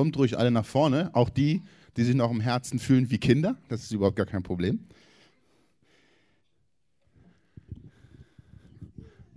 [0.00, 1.60] Kommt ruhig alle nach vorne, auch die,
[1.98, 3.58] die sich noch im Herzen fühlen wie Kinder.
[3.68, 4.80] Das ist überhaupt gar kein Problem.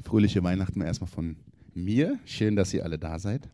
[0.01, 1.35] Fröhliche Weihnachten erstmal von
[1.73, 2.17] mir.
[2.23, 3.49] Schön, dass ihr alle da seid.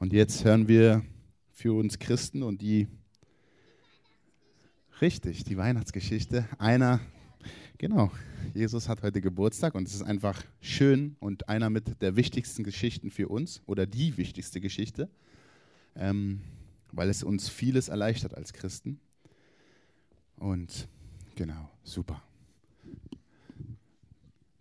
[0.00, 1.04] Und jetzt hören wir
[1.52, 2.88] für uns Christen und die,
[5.00, 6.98] richtig, die Weihnachtsgeschichte einer,
[7.82, 8.12] genau,
[8.54, 13.10] Jesus hat heute Geburtstag und es ist einfach schön und einer mit der wichtigsten Geschichten
[13.10, 15.10] für uns oder die wichtigste Geschichte,
[15.96, 16.40] ähm,
[16.92, 19.00] weil es uns vieles erleichtert als Christen.
[20.36, 20.88] Und
[21.34, 22.22] genau, super.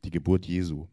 [0.03, 0.88] Die Geburt Jesu.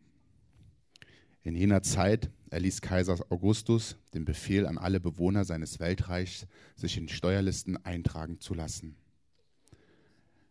[1.42, 7.08] In jener Zeit erließ Kaiser Augustus den Befehl an alle Bewohner seines Weltreichs, sich in
[7.08, 8.96] Steuerlisten eintragen zu lassen.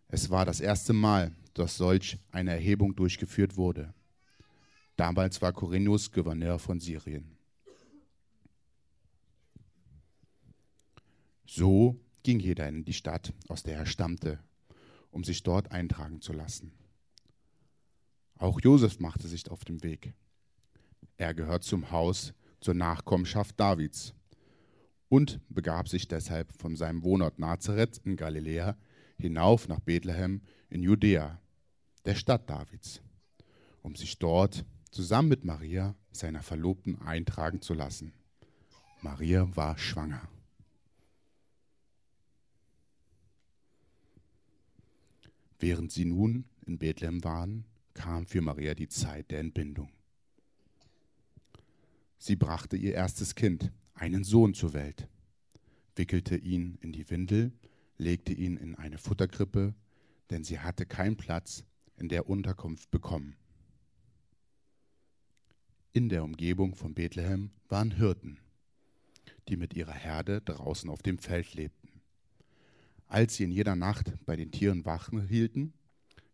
[0.10, 3.94] Es war das erste Mal, dass solch eine Erhebung durchgeführt wurde.
[4.96, 7.38] Damals war Corinus Gouverneur von Syrien.
[11.46, 14.40] So ging jeder in die Stadt, aus der er stammte,
[15.12, 16.71] um sich dort eintragen zu lassen.
[18.38, 20.14] Auch Josef machte sich auf den Weg.
[21.18, 24.14] Er gehört zum Haus zur Nachkommenschaft Davids
[25.10, 28.77] und begab sich deshalb von seinem Wohnort Nazareth in Galiläa
[29.18, 31.40] hinauf nach Bethlehem in Judäa,
[32.05, 33.01] der Stadt Davids,
[33.82, 38.13] um sich dort zusammen mit Maria, seiner Verlobten, eintragen zu lassen.
[39.01, 40.27] Maria war schwanger.
[45.59, 49.90] Während sie nun in Bethlehem waren, kam für Maria die Zeit der Entbindung.
[52.20, 55.07] Sie brachte ihr erstes Kind, einen Sohn, zur Welt,
[55.96, 57.52] wickelte ihn in die Windel,
[57.98, 59.73] legte ihn in eine Futterkrippe,
[60.29, 61.63] denn sie hatte keinen Platz
[61.95, 63.35] in der Unterkunft bekommen.
[65.94, 68.40] In der Umgebung von Bethlehem waren Hirten,
[69.47, 71.90] die mit ihrer Herde draußen auf dem Feld lebten.
[73.07, 75.74] Als sie in jeder Nacht bei den Tieren Wachen hielten,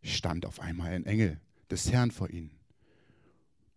[0.02, 2.52] stand auf einmal ein Engel des Herrn vor ihnen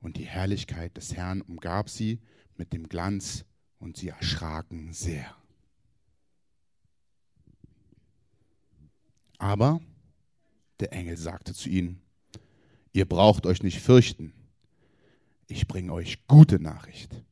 [0.00, 2.20] und die Herrlichkeit des Herrn umgab sie
[2.56, 3.44] mit dem Glanz,
[3.78, 5.36] und sie erschraken sehr.
[9.38, 9.80] Aber
[10.80, 12.00] der Engel sagte zu ihnen,
[12.92, 14.32] ihr braucht euch nicht fürchten,
[15.48, 17.22] ich bringe euch gute Nachricht,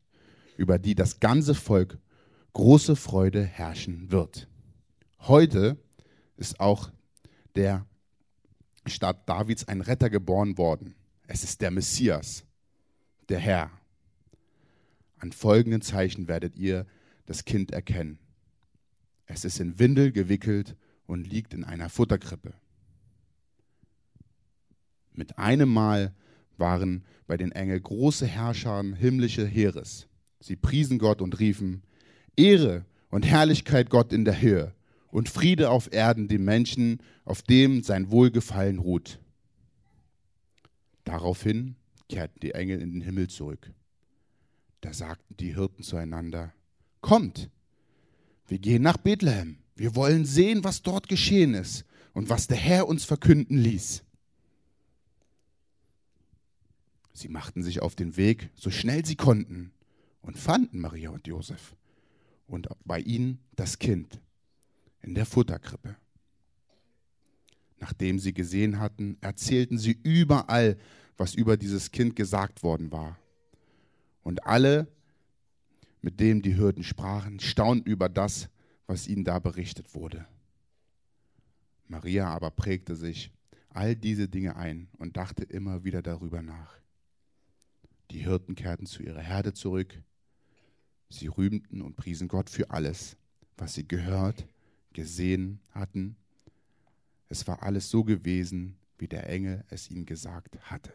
[0.57, 1.99] über die das ganze Volk
[2.53, 4.49] große Freude herrschen wird.
[5.21, 5.77] Heute
[6.37, 6.91] ist auch
[7.57, 7.87] der
[8.87, 10.95] Stadt Davids ein Retter geboren worden.
[11.27, 12.45] Es ist der Messias,
[13.29, 13.71] der Herr.
[15.19, 16.87] An folgenden Zeichen werdet ihr
[17.27, 18.19] das Kind erkennen.
[19.27, 20.77] Es ist in Windel gewickelt
[21.07, 22.55] und liegt in einer Futterkrippe.
[25.13, 26.15] Mit einem Mal
[26.57, 30.09] waren bei den Engeln große Herrscher himmlische Heeres.
[30.41, 31.83] Sie priesen Gott und riefen,
[32.37, 34.75] Ehre und Herrlichkeit Gott in der Höhe
[35.11, 39.21] und Friede auf Erden dem Menschen, auf dem sein Wohlgefallen ruht.
[41.05, 41.77] Daraufhin
[42.09, 43.71] kehrten die Engel in den Himmel zurück.
[44.81, 46.53] Da sagten die Hirten zueinander,
[47.01, 47.51] Kommt,
[48.49, 52.87] wir gehen nach Bethlehem, wir wollen sehen, was dort geschehen ist und was der Herr
[52.87, 54.05] uns verkünden ließ.
[57.13, 59.73] Sie machten sich auf den Weg, so schnell sie konnten,
[60.21, 61.77] und fanden Maria und Josef
[62.47, 64.21] und bei ihnen das Kind
[65.03, 65.97] in der Futterkrippe.
[67.79, 70.79] Nachdem sie gesehen hatten, erzählten sie überall,
[71.17, 73.19] was über dieses Kind gesagt worden war.
[74.23, 74.89] Und alle,
[76.01, 78.49] mit denen die Hürden sprachen, staunten über das,
[78.87, 80.27] was ihnen da berichtet wurde.
[81.87, 83.31] Maria aber prägte sich
[83.71, 86.79] all diese Dinge ein und dachte immer wieder darüber nach.
[88.11, 90.01] Die Hirten kehrten zu ihrer Herde zurück.
[91.09, 93.17] Sie rühmten und priesen Gott für alles,
[93.57, 94.47] was sie gehört,
[94.93, 96.17] gesehen hatten.
[97.29, 100.93] Es war alles so gewesen, wie der Engel es ihnen gesagt hatte.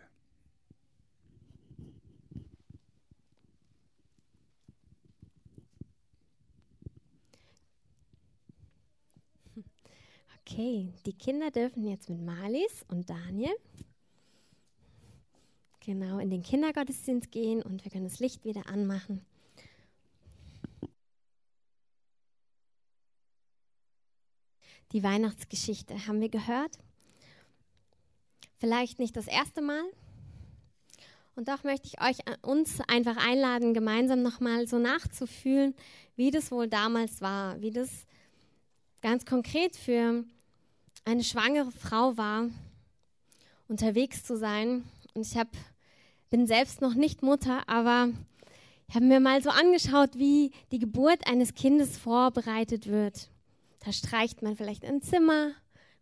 [10.52, 13.56] Okay, die Kinder dürfen jetzt mit Marlies und Daniel
[15.80, 19.24] genau in den Kindergottesdienst gehen und wir können das Licht wieder anmachen.
[24.92, 26.80] Die Weihnachtsgeschichte haben wir gehört.
[28.58, 29.84] Vielleicht nicht das erste Mal.
[31.36, 35.76] Und doch möchte ich euch uns einfach einladen, gemeinsam nochmal so nachzufühlen,
[36.16, 38.08] wie das wohl damals war, wie das
[39.02, 40.26] ganz konkret für
[41.06, 42.48] eine schwangere Frau war,
[43.68, 44.84] unterwegs zu sein.
[45.14, 45.48] Und ich hab,
[46.30, 48.10] bin selbst noch nicht Mutter, aber
[48.88, 53.30] Ich habe mir mal so angeschaut, wie die Geburt eines Kindes vorbereitet wird.
[53.86, 55.52] Da streicht man vielleicht ein Zimmer,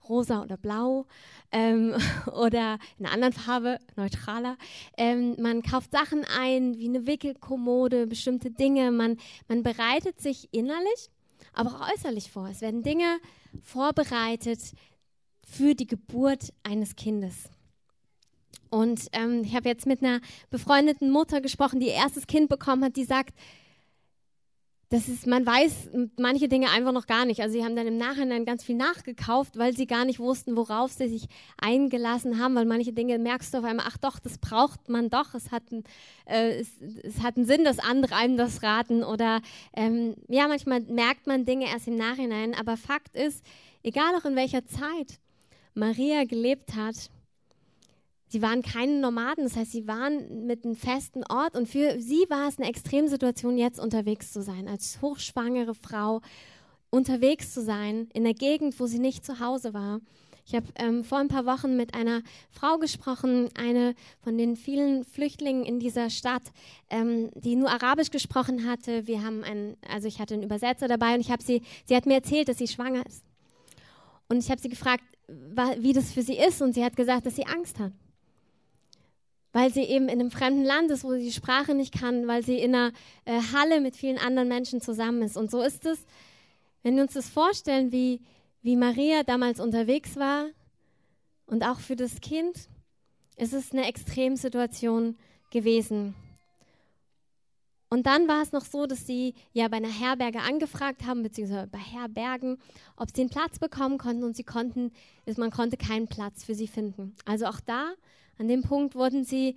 [0.08, 1.06] rosa oder blau
[1.52, 1.96] ähm,
[2.34, 4.58] oder in einer anderen Farbe, neutraler.
[4.98, 8.92] Ähm, man kauft Sachen ein, wie eine Wickelkommode, bestimmte Dinge.
[8.92, 9.18] Man,
[9.50, 11.10] man bereitet sich innerlich,
[11.58, 12.48] aber auch äußerlich vor.
[12.48, 13.20] Es werden Dinge
[13.64, 14.60] vorbereitet
[15.46, 17.50] für die Geburt eines Kindes.
[18.70, 20.20] Und ähm, ich habe jetzt mit einer
[20.50, 23.34] befreundeten Mutter gesprochen, die ihr erstes Kind bekommen hat, die sagt,
[24.90, 27.42] das ist, man weiß manche Dinge einfach noch gar nicht.
[27.42, 30.94] Also sie haben dann im Nachhinein ganz viel nachgekauft, weil sie gar nicht wussten, worauf
[30.94, 34.88] sie sich eingelassen haben, weil manche Dinge merkst du auf einmal, ach doch, das braucht
[34.88, 35.84] man doch, es hat, ein,
[36.26, 36.70] äh, es,
[37.04, 39.04] es, hat einen Sinn, dass andere einem das raten.
[39.04, 39.42] Oder
[39.74, 43.44] ähm, ja, manchmal merkt man Dinge erst im Nachhinein, aber Fakt ist,
[43.84, 45.20] egal auch in welcher Zeit
[45.74, 47.10] Maria gelebt hat,
[48.30, 52.26] Sie waren keine Nomaden, das heißt, sie waren mit einem festen Ort und für sie
[52.30, 56.22] war es eine Extremsituation, jetzt unterwegs zu sein, als hochschwangere Frau
[56.90, 60.02] unterwegs zu sein in der Gegend, wo sie nicht zu Hause war.
[60.46, 65.04] Ich habe ähm, vor ein paar Wochen mit einer Frau gesprochen, eine von den vielen
[65.06, 66.44] Flüchtlingen in dieser Stadt,
[66.90, 69.08] ähm, die nur Arabisch gesprochen hatte.
[69.08, 72.06] Wir haben einen, also ich hatte einen Übersetzer dabei und ich habe sie, sie hat
[72.06, 73.24] mir erzählt, dass sie schwanger ist.
[74.30, 75.04] Und ich habe sie gefragt,
[75.80, 77.94] wie das für sie ist und sie hat gesagt, dass sie Angst hat
[79.54, 82.44] weil sie eben in einem fremden Land ist, wo sie die Sprache nicht kann, weil
[82.44, 82.92] sie in einer
[83.26, 85.38] äh, Halle mit vielen anderen Menschen zusammen ist.
[85.38, 86.06] Und so ist es,
[86.84, 88.22] wenn wir uns das vorstellen, wie,
[88.62, 90.48] wie Maria damals unterwegs war
[91.46, 92.70] und auch für das Kind,
[93.36, 95.18] ist es eine Extremsituation
[95.52, 96.16] gewesen.
[97.90, 101.68] Und dann war es noch so, dass sie ja bei einer Herberge angefragt haben, beziehungsweise
[101.68, 102.58] bei Herbergen,
[102.98, 104.92] ob sie einen Platz bekommen konnten und sie konnten,
[105.38, 107.16] man konnte keinen Platz für sie finden.
[107.26, 107.94] Also auch da
[108.38, 109.56] an dem Punkt wurden sie,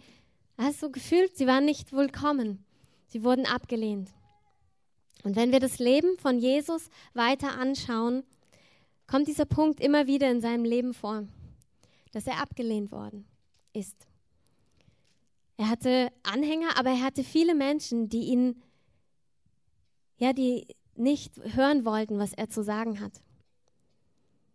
[0.56, 2.64] hast du gefühlt, sie waren nicht willkommen.
[3.06, 4.10] Sie wurden abgelehnt.
[5.24, 8.24] Und wenn wir das Leben von Jesus weiter anschauen,
[9.06, 11.24] kommt dieser Punkt immer wieder in seinem Leben vor,
[12.12, 13.26] dass er abgelehnt worden
[13.72, 14.06] ist.
[15.56, 18.62] Er hatte Anhänger, aber er hatte viele Menschen, die ihn,
[20.16, 20.66] ja, die
[20.96, 23.12] nicht hören wollten, was er zu sagen hat.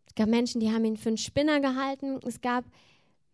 [0.08, 2.20] Es gab Menschen, die haben ihn für einen Spinner gehalten.
[2.26, 2.66] Es gab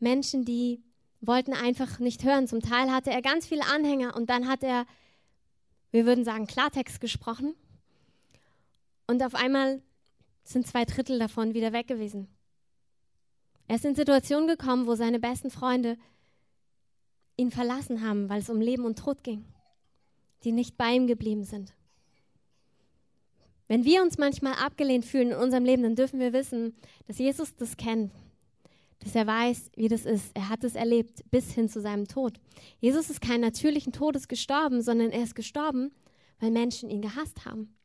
[0.01, 0.83] Menschen, die
[1.21, 2.47] wollten einfach nicht hören.
[2.47, 4.85] Zum Teil hatte er ganz viele Anhänger und dann hat er,
[5.91, 7.53] wir würden sagen, Klartext gesprochen.
[9.07, 9.81] Und auf einmal
[10.43, 12.27] sind zwei Drittel davon wieder weg gewesen.
[13.67, 15.97] Er ist in Situationen gekommen, wo seine besten Freunde
[17.37, 19.45] ihn verlassen haben, weil es um Leben und Tod ging,
[20.43, 21.73] die nicht bei ihm geblieben sind.
[23.67, 26.75] Wenn wir uns manchmal abgelehnt fühlen in unserem Leben, dann dürfen wir wissen,
[27.07, 28.11] dass Jesus das kennt
[29.01, 30.31] dass er weiß, wie das ist.
[30.35, 32.39] Er hat es erlebt bis hin zu seinem Tod.
[32.79, 35.91] Jesus ist kein natürlichen Todes gestorben, sondern er ist gestorben,
[36.39, 37.75] weil Menschen ihn gehasst haben.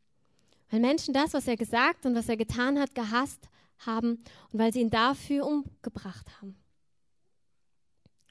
[0.70, 3.48] Weil Menschen das, was er gesagt und was er getan hat, gehasst
[3.78, 4.22] haben
[4.52, 6.56] und weil sie ihn dafür umgebracht haben.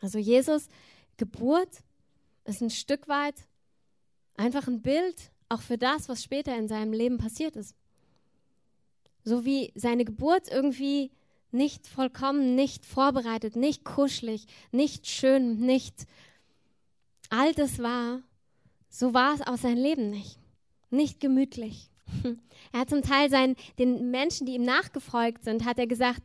[0.02, 0.68] Also Jesus
[1.18, 1.84] Geburt
[2.44, 3.48] ist ein Stück weit
[4.36, 7.76] einfach ein Bild auch für das, was später in seinem Leben passiert ist.
[9.24, 11.12] So wie seine Geburt irgendwie
[11.56, 16.06] nicht vollkommen, nicht vorbereitet, nicht kuschelig, nicht schön, nicht
[17.30, 18.22] all das war,
[18.90, 20.40] so war es auch sein Leben nicht.
[20.90, 21.90] Nicht gemütlich.
[22.72, 26.22] Er hat zum Teil seinen, den Menschen, die ihm nachgefolgt sind, hat er gesagt,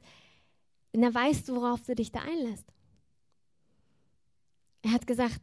[0.93, 2.65] na weißt du, worauf du dich da einlässt.
[4.83, 5.41] Er hat gesagt,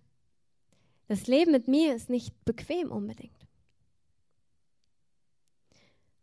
[1.08, 3.48] das Leben mit mir ist nicht bequem unbedingt.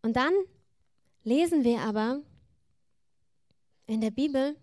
[0.03, 0.35] Und dann
[1.23, 2.21] lesen wir aber,
[3.87, 4.57] in der Bibel,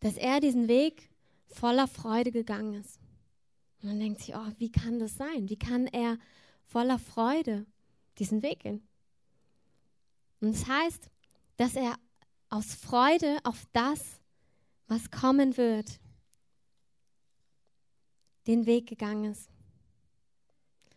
[0.00, 1.10] dass er diesen Weg
[1.46, 2.98] voller Freude gegangen ist.
[3.82, 5.48] Und man denkt sich, oh, wie kann das sein?
[5.48, 6.18] Wie kann er
[6.66, 7.66] voller Freude
[8.18, 8.86] diesen Weg gehen?
[10.40, 11.10] Und das heißt,
[11.56, 11.96] dass er
[12.48, 14.20] aus Freude auf das,
[14.86, 16.00] was kommen wird,
[18.46, 19.48] den Weg gegangen ist.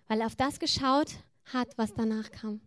[0.07, 2.61] Weil er auf das geschaut hat, was danach kam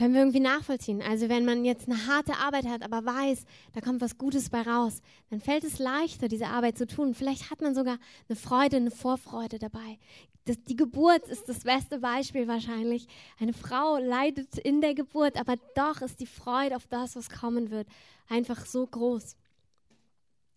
[0.00, 1.02] können wir irgendwie nachvollziehen.
[1.02, 4.62] Also wenn man jetzt eine harte Arbeit hat, aber weiß, da kommt was Gutes bei
[4.62, 7.12] raus, dann fällt es leichter, diese Arbeit zu tun.
[7.12, 9.98] Vielleicht hat man sogar eine Freude, eine Vorfreude dabei.
[10.46, 13.08] Das, die Geburt ist das beste Beispiel wahrscheinlich.
[13.38, 17.70] Eine Frau leidet in der Geburt, aber doch ist die Freude auf das, was kommen
[17.70, 17.86] wird,
[18.30, 19.36] einfach so groß.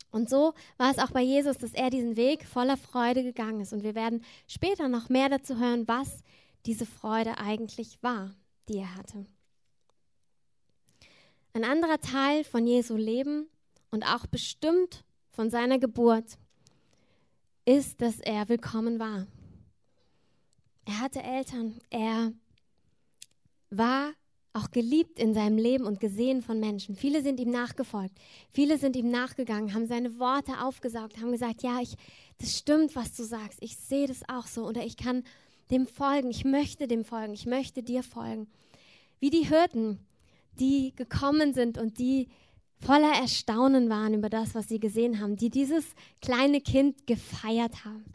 [0.09, 3.73] Und so war es auch bei Jesus, dass er diesen Weg voller Freude gegangen ist.
[3.73, 6.23] Und wir werden später noch mehr dazu hören, was
[6.65, 8.31] diese Freude eigentlich war,
[8.69, 9.25] die er hatte.
[11.55, 13.47] Ein anderer Teil von Jesu Leben
[13.91, 16.39] und auch bestimmt von seiner Geburt
[17.63, 19.27] ist, dass er willkommen war.
[20.85, 21.79] Er hatte Eltern.
[21.91, 22.33] Er
[23.69, 24.13] war
[24.53, 26.95] auch geliebt in seinem Leben und gesehen von Menschen.
[26.95, 28.17] Viele sind ihm nachgefolgt.
[28.51, 31.93] Viele sind ihm nachgegangen, haben seine Worte aufgesaugt, haben gesagt, ja, ich,
[32.39, 33.59] das stimmt, was du sagst.
[33.61, 35.23] Ich sehe das auch so oder ich kann
[35.69, 36.31] dem folgen.
[36.31, 37.33] Ich möchte dem folgen.
[37.33, 38.47] Ich möchte dir folgen.
[39.19, 39.99] Wie die Hirten,
[40.59, 42.29] die gekommen sind und die
[42.79, 45.85] voller Erstaunen waren über das, was sie gesehen haben, die dieses
[46.21, 48.13] kleine Kind gefeiert haben.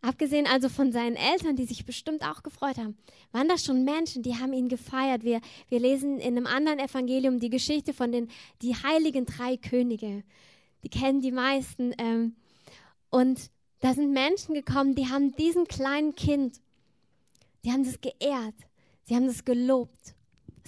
[0.00, 2.96] Abgesehen also von seinen Eltern, die sich bestimmt auch gefreut haben,
[3.32, 5.24] waren das schon Menschen, die haben ihn gefeiert.
[5.24, 8.28] Wir, wir lesen in einem anderen Evangelium die Geschichte von den
[8.62, 10.22] die heiligen drei Könige.
[10.84, 11.92] Die kennen die meisten.
[11.98, 12.36] Ähm,
[13.10, 16.60] und da sind Menschen gekommen, die haben diesem kleinen Kind,
[17.64, 18.54] die haben das geehrt,
[19.04, 20.14] sie haben das gelobt.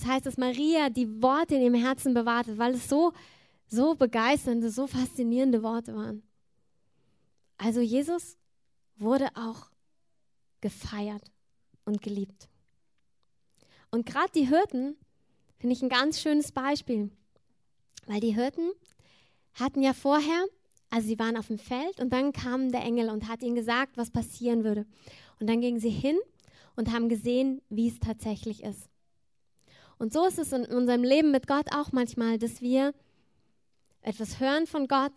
[0.00, 3.12] Das heißt, dass Maria die Worte in ihrem Herzen bewahrte, weil es so,
[3.66, 6.22] so begeisternde, so faszinierende Worte waren.
[7.58, 8.38] Also Jesus
[8.96, 9.70] wurde auch
[10.62, 11.30] gefeiert
[11.84, 12.48] und geliebt.
[13.90, 14.96] Und gerade die Hirten
[15.58, 17.10] finde ich ein ganz schönes Beispiel,
[18.06, 18.72] weil die Hirten
[19.52, 20.46] hatten ja vorher,
[20.88, 23.98] also sie waren auf dem Feld und dann kam der Engel und hat ihnen gesagt,
[23.98, 24.86] was passieren würde.
[25.40, 26.18] Und dann gingen sie hin
[26.74, 28.88] und haben gesehen, wie es tatsächlich ist.
[30.00, 32.94] Und so ist es in unserem Leben mit Gott auch manchmal, dass wir
[34.00, 35.12] etwas hören von Gott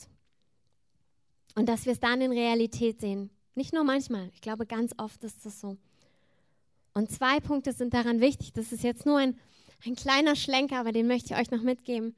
[1.55, 3.29] und dass wir es dann in Realität sehen.
[3.55, 5.77] Nicht nur manchmal, ich glaube, ganz oft ist das so.
[6.93, 8.51] Und zwei Punkte sind daran wichtig.
[8.51, 9.39] Das ist jetzt nur ein,
[9.85, 12.13] ein kleiner Schlenker, aber den möchte ich euch noch mitgeben.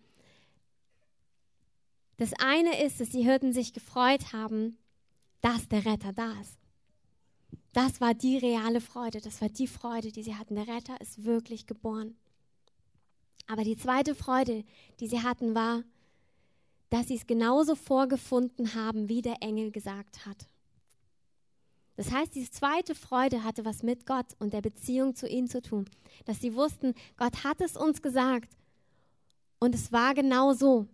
[2.17, 4.79] Das eine ist, dass die Hirten sich gefreut haben,
[5.41, 6.57] dass der Retter da ist.
[7.73, 10.55] Das war die reale Freude, das war die Freude, die sie hatten.
[10.55, 12.15] Der Retter ist wirklich geboren.
[13.47, 14.63] Aber die zweite Freude,
[14.99, 15.83] die sie hatten, war,
[16.89, 20.47] dass sie es genauso vorgefunden haben, wie der Engel gesagt hat.
[21.95, 25.61] Das heißt, diese zweite Freude hatte was mit Gott und der Beziehung zu ihm zu
[25.61, 25.89] tun.
[26.25, 28.57] Dass sie wussten, Gott hat es uns gesagt
[29.59, 30.87] und es war genau so.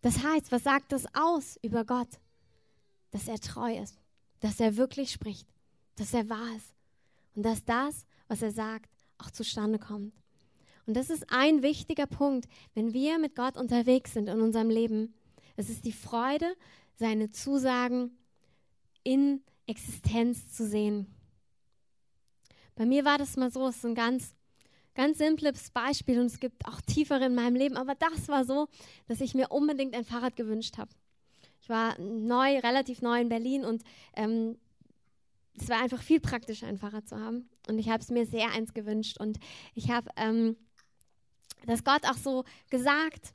[0.00, 2.08] Das heißt, was sagt das aus über Gott?
[3.10, 3.98] Dass er treu ist,
[4.40, 5.48] dass er wirklich spricht,
[5.96, 6.74] dass er wahr ist
[7.34, 10.14] und dass das, was er sagt, auch zustande kommt.
[10.88, 15.12] Und das ist ein wichtiger Punkt, wenn wir mit Gott unterwegs sind in unserem Leben.
[15.54, 16.50] Es ist die Freude,
[16.94, 18.16] seine Zusagen
[19.04, 21.14] in Existenz zu sehen.
[22.74, 24.34] Bei mir war das mal so, es ist ein ganz,
[24.94, 28.66] ganz simples Beispiel und es gibt auch tiefere in meinem Leben, aber das war so,
[29.08, 30.90] dass ich mir unbedingt ein Fahrrad gewünscht habe.
[31.60, 33.82] Ich war neu, relativ neu in Berlin und
[34.16, 34.56] ähm,
[35.60, 37.50] es war einfach viel praktischer, ein Fahrrad zu haben.
[37.68, 39.18] Und ich habe es mir sehr eins gewünscht.
[39.20, 39.38] Und
[39.74, 40.56] ich habe ähm,
[41.66, 43.34] das Gott auch so gesagt,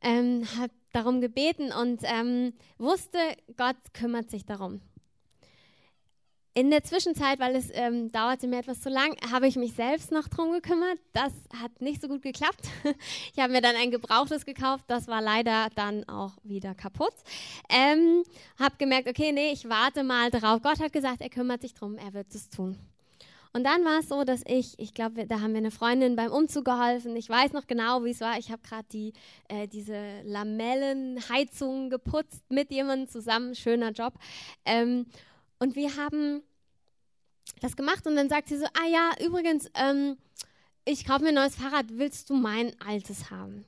[0.00, 3.18] ähm, habe darum gebeten und ähm, wusste,
[3.56, 4.80] Gott kümmert sich darum.
[6.54, 10.10] In der Zwischenzeit, weil es ähm, dauerte mir etwas zu lang, habe ich mich selbst
[10.10, 10.98] noch drum gekümmert.
[11.12, 11.32] Das
[11.62, 12.62] hat nicht so gut geklappt.
[13.32, 14.84] Ich habe mir dann ein gebrauchtes gekauft.
[14.88, 17.14] Das war leider dann auch wieder kaputt.
[17.68, 18.24] Ähm,
[18.58, 20.60] habe gemerkt, okay, nee, ich warte mal drauf.
[20.60, 22.76] Gott hat gesagt, er kümmert sich drum, er wird es tun.
[23.58, 26.30] Und dann war es so, dass ich, ich glaube, da haben wir eine Freundin beim
[26.30, 27.16] Umzug geholfen.
[27.16, 28.38] Ich weiß noch genau, wie es war.
[28.38, 29.12] Ich habe gerade die,
[29.48, 33.56] äh, diese Lamellenheizung geputzt mit jemandem zusammen.
[33.56, 34.14] Schöner Job.
[34.64, 35.06] Ähm,
[35.58, 36.44] und wir haben
[37.60, 40.18] das gemacht und dann sagt sie so, ah ja, übrigens, ähm,
[40.84, 43.64] ich kaufe mir ein neues Fahrrad, willst du mein altes haben?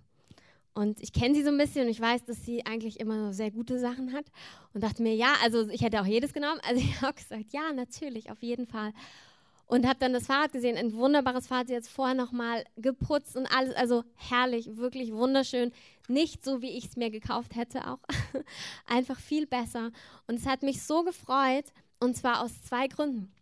[0.73, 3.51] Und ich kenne sie so ein bisschen und ich weiß, dass sie eigentlich immer sehr
[3.51, 4.27] gute Sachen hat
[4.73, 6.61] und dachte mir, ja, also ich hätte auch jedes genommen.
[6.63, 8.93] Also ich habe gesagt, ja, natürlich, auf jeden Fall.
[9.71, 13.75] Und habe dann das Fahrrad gesehen, ein wunderbares Fahrrad, jetzt vorher nochmal geputzt und alles,
[13.77, 15.73] also herrlich, wirklich wunderschön.
[16.09, 18.01] Nicht so, wie ich es mir gekauft hätte auch,
[18.87, 19.93] einfach viel besser.
[20.27, 21.67] Und es hat mich so gefreut
[22.01, 23.33] und zwar aus zwei Gründen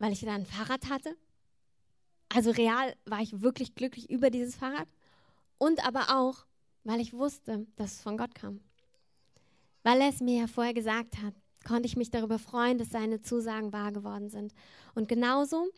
[0.00, 1.16] weil ich da ein Fahrrad hatte.
[2.30, 4.88] Also real war ich wirklich glücklich über dieses Fahrrad.
[5.58, 6.46] Und aber auch,
[6.84, 8.60] weil ich wusste, dass es von Gott kam.
[9.82, 11.34] Weil er es mir ja vorher gesagt hat,
[11.70, 14.52] konnte ich mich darüber freuen, dass seine Zusagen wahr geworden sind.
[14.96, 15.68] Und genauso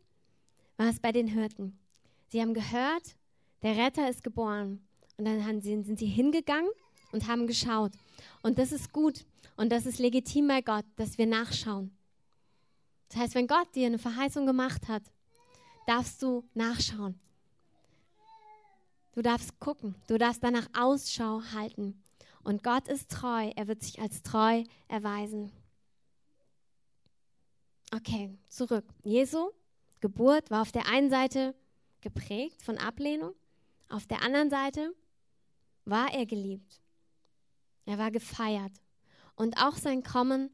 [0.78, 1.78] war es bei den Hirten.
[2.28, 3.14] Sie haben gehört,
[3.61, 4.82] der Retter ist geboren.
[5.18, 6.70] Und dann sind sie hingegangen
[7.12, 7.92] und haben geschaut.
[8.42, 9.26] Und das ist gut
[9.58, 11.94] und das ist legitim bei Gott, dass wir nachschauen.
[13.11, 15.02] Das heißt, wenn Gott dir eine Verheißung gemacht hat,
[15.87, 17.20] darfst du nachschauen.
[19.14, 22.02] Du darfst gucken, du darfst danach Ausschau halten.
[22.44, 25.52] Und Gott ist treu, er wird sich als treu erweisen.
[27.94, 28.87] Okay, zurück.
[29.04, 29.50] Jesu
[30.00, 31.54] Geburt war auf der einen Seite
[32.00, 33.34] geprägt von Ablehnung,
[33.88, 34.94] auf der anderen Seite
[35.84, 36.80] war er geliebt.
[37.84, 38.72] Er war gefeiert.
[39.37, 40.50] Und auch sein Kommen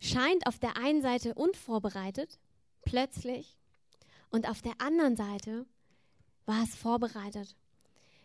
[0.00, 2.38] scheint auf der einen Seite unvorbereitet,
[2.84, 3.58] plötzlich,
[4.30, 5.66] und auf der anderen Seite
[6.46, 7.56] war es vorbereitet.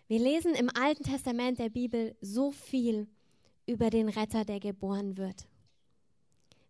[0.08, 3.08] Wir lesen im Alten Testament der Bibel so viel
[3.66, 5.48] über den Retter, der geboren wird.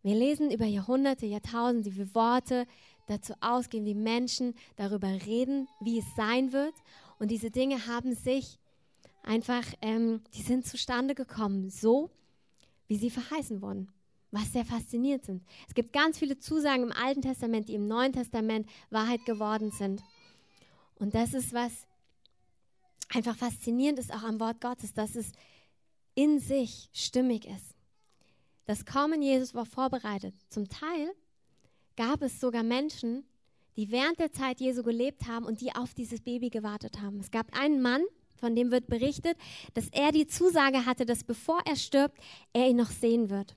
[0.04, 2.68] Wir lesen über Jahrhunderte, Jahrtausende, wie Worte
[3.08, 6.76] dazu ausgehen, wie Menschen darüber reden, wie es sein wird.
[7.20, 8.60] Und diese Dinge haben sich
[9.24, 12.12] einfach, ähm, die sind zustande gekommen, so
[12.88, 13.90] wie sie verheißen wurden,
[14.32, 15.44] was sehr faszinierend sind.
[15.68, 20.04] Es gibt ganz viele Zusagen im Alten Testament, die im Neuen Testament Wahrheit geworden sind.
[20.96, 21.72] Und das ist was
[23.10, 25.32] einfach faszinierend ist auch am Wort Gottes, dass es
[26.16, 27.73] in sich stimmig ist.
[28.66, 30.34] Das Kommen Jesus war vorbereitet.
[30.50, 31.14] Zum Teil
[31.96, 33.26] gab es sogar Menschen,
[33.76, 37.20] die während der Zeit Jesu gelebt haben und die auf dieses Baby gewartet haben.
[37.20, 38.04] Es gab einen Mann,
[38.36, 39.38] von dem wird berichtet,
[39.74, 42.18] dass er die Zusage hatte, dass bevor er stirbt,
[42.52, 43.56] er ihn noch sehen wird.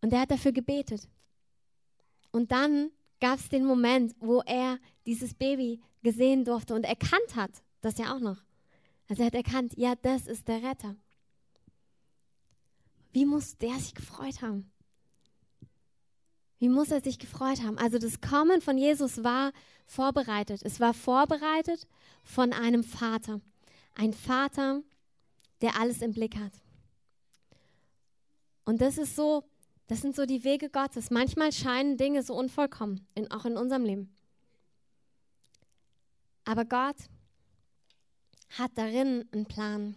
[0.00, 1.08] Und er hat dafür gebetet.
[2.32, 7.50] Und dann gab es den Moment, wo er dieses Baby gesehen durfte und erkannt hat,
[7.80, 8.38] das ja auch noch.
[9.08, 10.96] Also er hat erkannt, ja, das ist der Retter.
[13.12, 14.70] Wie muss der sich gefreut haben?
[16.58, 17.78] Wie muss er sich gefreut haben?
[17.78, 19.52] Also das Kommen von Jesus war
[19.86, 20.60] vorbereitet.
[20.62, 21.88] Es war vorbereitet
[22.22, 23.40] von einem Vater.
[23.94, 24.82] Ein Vater,
[25.62, 26.52] der alles im Blick hat.
[28.64, 29.42] Und das ist so,
[29.88, 31.10] das sind so die Wege Gottes.
[31.10, 34.14] Manchmal scheinen Dinge so unvollkommen, in, auch in unserem Leben.
[36.44, 36.96] Aber Gott
[38.50, 39.96] hat darin einen Plan.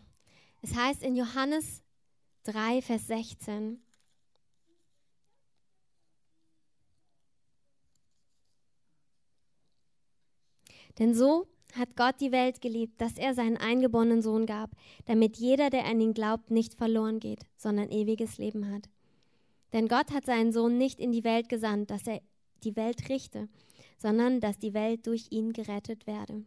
[0.61, 1.82] Es heißt in Johannes
[2.43, 3.81] 3, Vers 16,
[10.99, 14.71] Denn so hat Gott die Welt geliebt, dass er seinen eingeborenen Sohn gab,
[15.05, 18.89] damit jeder, der an ihn glaubt, nicht verloren geht, sondern ewiges Leben hat.
[19.73, 22.21] Denn Gott hat seinen Sohn nicht in die Welt gesandt, dass er
[22.63, 23.49] die Welt richte,
[23.97, 26.45] sondern dass die Welt durch ihn gerettet werde.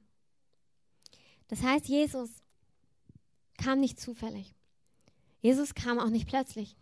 [1.48, 2.30] Das heißt, Jesus
[3.58, 4.55] kam nicht zufällig.
[5.40, 6.76] Jesus kam auch nicht plötzlich.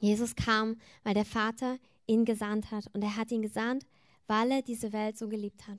[0.00, 2.86] Jesus kam, weil der Vater ihn gesandt hat.
[2.92, 3.86] Und er hat ihn gesandt,
[4.26, 5.78] weil er diese Welt so geliebt hat.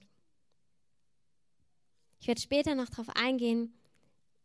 [2.20, 3.74] Ich werde später noch darauf eingehen,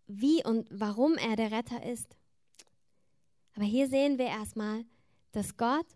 [0.06, 2.16] wie und warum er der Retter ist.
[3.54, 4.84] Aber hier sehen wir erstmal,
[5.32, 5.86] dass Gott,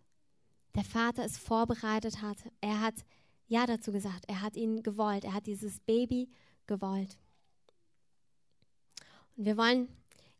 [0.75, 2.39] der Vater, es vorbereitet hat.
[2.61, 2.95] Er hat
[3.47, 4.25] Ja dazu gesagt.
[4.29, 5.25] Er hat ihn gewollt.
[5.25, 6.29] Er hat dieses Baby
[6.67, 7.19] gewollt.
[9.37, 9.89] Und wir wollen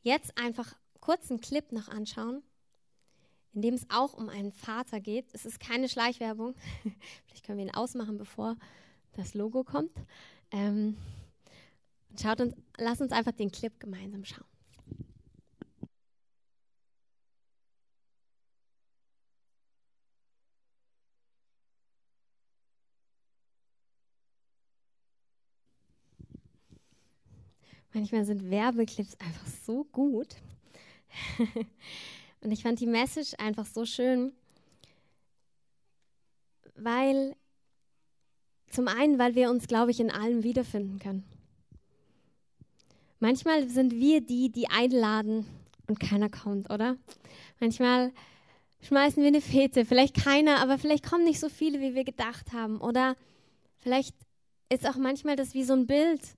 [0.09, 2.43] jetzt einfach kurz einen Clip noch anschauen,
[3.53, 5.27] in dem es auch um einen Vater geht.
[5.33, 6.55] Es ist keine Schleichwerbung.
[7.27, 8.57] Vielleicht können wir ihn ausmachen, bevor
[9.13, 9.93] das Logo kommt.
[10.51, 10.97] Ähm,
[12.21, 14.45] schaut uns, lass uns einfach den Clip gemeinsam schauen.
[27.99, 30.37] Manchmal sind Werbeclips einfach so gut.
[32.41, 34.31] Und ich fand die Message einfach so schön,
[36.77, 37.35] weil
[38.71, 41.25] zum einen, weil wir uns, glaube ich, in allem wiederfinden können.
[43.19, 45.45] Manchmal sind wir die, die einladen
[45.89, 46.97] und keiner kommt, oder?
[47.59, 48.13] Manchmal
[48.81, 52.53] schmeißen wir eine Fete, vielleicht keiner, aber vielleicht kommen nicht so viele, wie wir gedacht
[52.53, 52.81] haben.
[52.81, 53.17] Oder
[53.79, 54.15] vielleicht
[54.69, 56.38] ist auch manchmal das wie so ein Bild,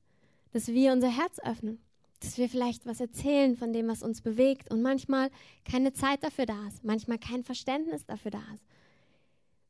[0.53, 1.81] dass wir unser Herz öffnen,
[2.21, 5.31] dass wir vielleicht was erzählen von dem, was uns bewegt und manchmal
[5.65, 8.65] keine Zeit dafür da ist, manchmal kein Verständnis dafür da ist,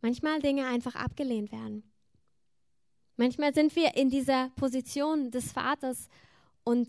[0.00, 1.82] manchmal Dinge einfach abgelehnt werden.
[3.16, 6.08] Manchmal sind wir in dieser Position des Vaters
[6.64, 6.88] und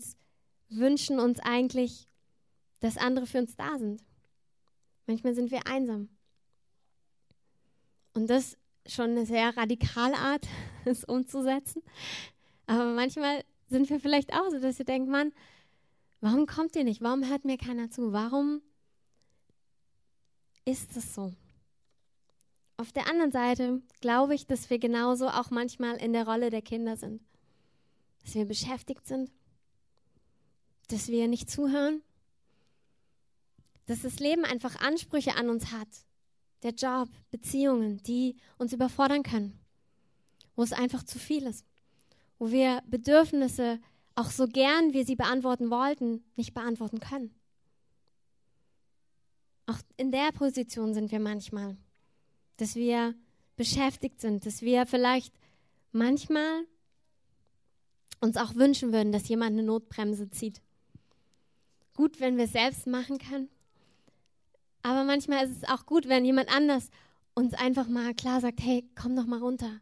[0.70, 2.08] wünschen uns eigentlich,
[2.80, 4.02] dass andere für uns da sind.
[5.06, 6.08] Manchmal sind wir einsam.
[8.14, 10.46] Und das ist schon eine sehr radikale Art,
[10.84, 11.82] es umzusetzen.
[12.66, 15.32] Aber manchmal sind wir vielleicht auch so, dass ihr denkt, Mann,
[16.20, 17.00] warum kommt ihr nicht?
[17.00, 18.12] Warum hört mir keiner zu?
[18.12, 18.62] Warum
[20.64, 21.32] ist es so?
[22.76, 26.62] Auf der anderen Seite glaube ich, dass wir genauso auch manchmal in der Rolle der
[26.62, 27.22] Kinder sind.
[28.22, 29.30] Dass wir beschäftigt sind,
[30.88, 32.02] dass wir nicht zuhören,
[33.86, 35.88] dass das Leben einfach Ansprüche an uns hat.
[36.62, 39.58] Der Job, Beziehungen, die uns überfordern können,
[40.54, 41.64] wo es einfach zu viel ist
[42.38, 43.80] wo wir Bedürfnisse,
[44.14, 47.34] auch so gern wir sie beantworten wollten, nicht beantworten können.
[49.66, 51.76] Auch in der Position sind wir manchmal,
[52.56, 53.14] dass wir
[53.56, 55.34] beschäftigt sind, dass wir vielleicht
[55.92, 56.66] manchmal
[58.20, 60.60] uns auch wünschen würden, dass jemand eine Notbremse zieht.
[61.94, 63.48] Gut, wenn wir es selbst machen können,
[64.82, 66.90] Aber manchmal ist es auch gut, wenn jemand anders
[67.34, 69.80] uns einfach mal klar sagt, hey, komm doch mal runter.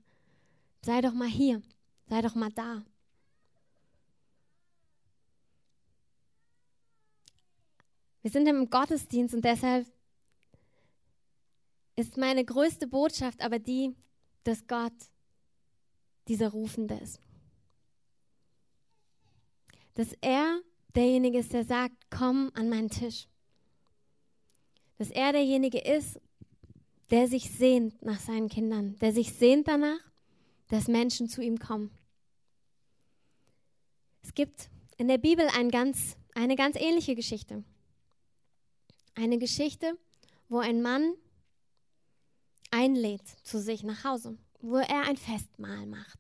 [0.85, 1.63] Sei doch mal hier.
[2.11, 2.83] Sei doch mal da.
[8.23, 9.87] Wir sind im Gottesdienst und deshalb
[11.95, 13.95] ist meine größte Botschaft aber die,
[14.43, 14.93] dass Gott
[16.27, 17.21] dieser Rufende ist.
[19.95, 20.61] Dass er
[20.97, 23.29] derjenige ist, der sagt, komm an meinen Tisch.
[24.99, 26.21] Dass er derjenige ist,
[27.11, 30.01] der sich sehnt nach seinen Kindern, der sich sehnt danach,
[30.67, 31.97] dass Menschen zu ihm kommen.
[34.23, 37.65] Es gibt in der Bibel ein ganz, eine ganz ähnliche Geschichte.
[39.15, 39.99] Eine Geschichte,
[40.49, 41.15] wo ein Mann
[42.71, 46.19] einlädt zu sich nach Hause, wo er ein Festmahl macht.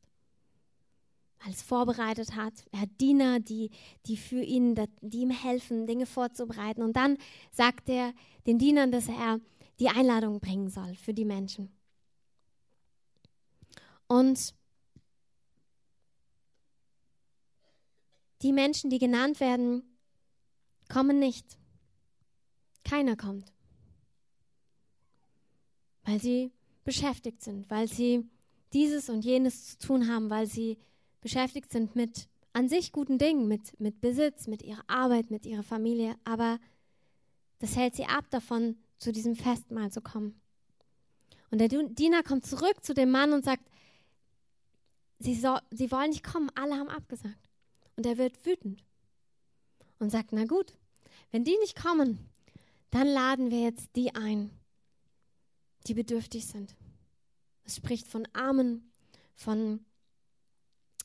[1.43, 2.53] Alles vorbereitet hat.
[2.71, 3.71] Er hat Diener, die,
[4.07, 6.83] die für ihn, die ihm helfen, Dinge vorzubereiten.
[6.83, 7.17] Und dann
[7.51, 8.13] sagt er
[8.47, 9.41] den Dienern, dass er
[9.79, 11.71] die Einladung bringen soll für die Menschen.
[14.07, 14.55] Und
[18.43, 19.83] die Menschen, die genannt werden,
[20.89, 21.59] kommen nicht.
[22.85, 23.53] Keiner kommt
[26.11, 26.53] weil sie
[26.85, 28.29] beschäftigt sind, weil sie
[28.73, 30.79] dieses und jenes zu tun haben, weil sie
[31.21, 35.63] beschäftigt sind mit an sich guten Dingen, mit, mit Besitz, mit ihrer Arbeit, mit ihrer
[35.63, 36.59] Familie, aber
[37.61, 40.41] das hält sie ab davon, zu diesem Festmahl zu kommen.
[41.51, 43.63] Und der Diener kommt zurück zu dem Mann und sagt,
[45.21, 47.50] sie, so, sie wollen nicht kommen, alle haben abgesagt.
[48.01, 48.83] Und er wird wütend
[49.99, 50.73] und sagt, na gut,
[51.33, 52.31] wenn die nicht kommen,
[52.89, 54.49] dann laden wir jetzt die ein,
[55.87, 56.75] die bedürftig sind.
[57.65, 58.91] Es spricht von Armen,
[59.35, 59.85] von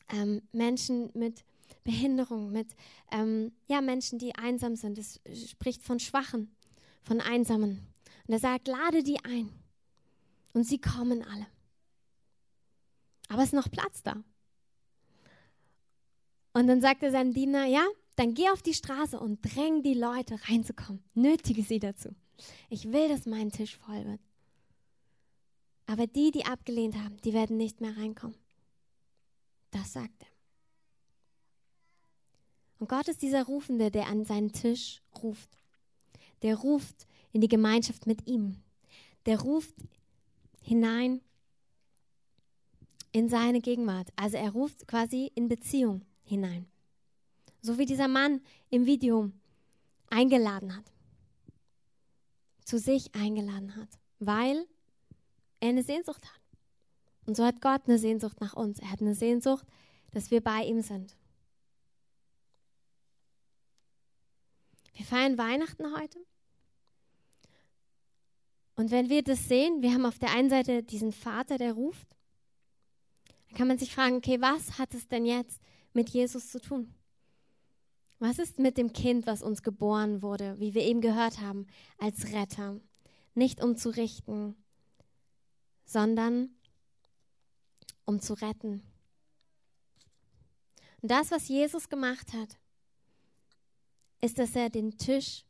[0.08, 1.44] ähm, Menschen mit
[1.84, 2.74] Behinderung, mit
[3.12, 4.96] ähm, ja, Menschen, die einsam sind.
[4.96, 6.56] Es spricht von Schwachen,
[7.02, 7.86] von Einsamen.
[8.26, 9.50] Und er sagt, lade die ein.
[10.54, 11.46] Und sie kommen alle.
[13.28, 14.16] Aber es ist noch Platz da.
[16.56, 19.92] Und dann sagt er seinem Diener, ja, dann geh auf die Straße und dräng die
[19.92, 21.04] Leute reinzukommen.
[21.12, 22.14] Nötige sie dazu.
[22.70, 24.20] Ich will, dass mein Tisch voll wird.
[25.84, 28.38] Aber die, die abgelehnt haben, die werden nicht mehr reinkommen.
[29.70, 30.28] Das sagt er.
[32.78, 35.58] Und Gott ist dieser Rufende, der an seinen Tisch ruft.
[36.40, 38.62] Der ruft in die Gemeinschaft mit ihm.
[39.26, 39.74] Der ruft
[40.62, 41.20] hinein
[43.12, 44.08] in seine Gegenwart.
[44.16, 46.66] Also er ruft quasi in Beziehung hinein.
[47.62, 49.30] So wie dieser Mann im Video
[50.10, 50.92] eingeladen hat.
[52.64, 53.88] Zu sich eingeladen hat.
[54.18, 54.66] Weil
[55.60, 56.40] er eine Sehnsucht hat.
[57.26, 58.78] Und so hat Gott eine Sehnsucht nach uns.
[58.78, 59.66] Er hat eine Sehnsucht,
[60.12, 61.16] dass wir bei ihm sind.
[64.94, 66.18] Wir feiern Weihnachten heute.
[68.76, 72.06] Und wenn wir das sehen, wir haben auf der einen Seite diesen Vater, der ruft,
[73.48, 75.60] dann kann man sich fragen, okay, was hat es denn jetzt
[75.96, 76.94] mit Jesus zu tun?
[78.18, 81.66] Was ist mit dem Kind, was uns geboren wurde, wie wir eben gehört haben,
[81.98, 82.80] als Retter?
[83.34, 84.54] Nicht um zu richten,
[85.84, 86.50] sondern
[88.04, 88.82] um zu retten.
[91.02, 92.56] Und das, was Jesus gemacht hat,
[94.20, 95.44] ist, dass er den Tisch,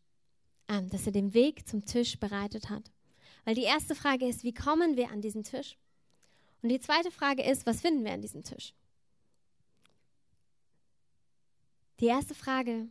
[0.66, 2.90] äh, dass er den Weg zum Tisch bereitet hat.
[3.44, 5.78] Weil die erste Frage ist, wie kommen wir an diesen Tisch?
[6.62, 8.74] Und die zweite Frage ist, was finden wir an diesem Tisch?
[12.00, 12.88] Die erste Frage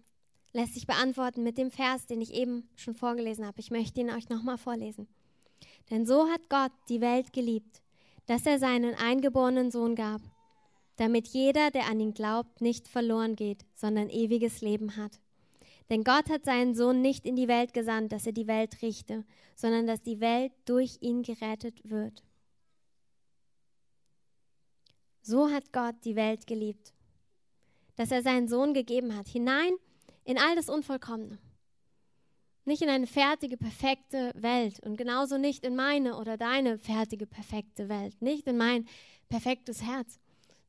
[0.51, 3.59] lässt sich beantworten mit dem Vers, den ich eben schon vorgelesen habe.
[3.59, 5.07] Ich möchte ihn euch nochmal vorlesen.
[5.91, 7.83] Denn so hat Gott die Welt geliebt,
[8.25, 10.21] dass er seinen eingeborenen Sohn gab,
[10.95, 15.19] damit jeder, der an ihn glaubt, nicht verloren geht, sondern ewiges Leben hat.
[15.91, 19.23] Denn Gott hat seinen Sohn nicht in die Welt gesandt, dass er die Welt richte,
[19.55, 22.23] sondern dass die Welt durch ihn gerettet wird.
[25.21, 26.94] So hat Gott die Welt geliebt,
[27.95, 29.73] dass er seinen Sohn gegeben hat, hinein
[30.23, 31.39] in all das Unvollkommene.
[32.65, 37.89] Nicht in eine fertige, perfekte Welt und genauso nicht in meine oder deine fertige, perfekte
[37.89, 38.19] Welt.
[38.21, 38.87] Nicht in mein
[39.29, 40.19] perfektes Herz,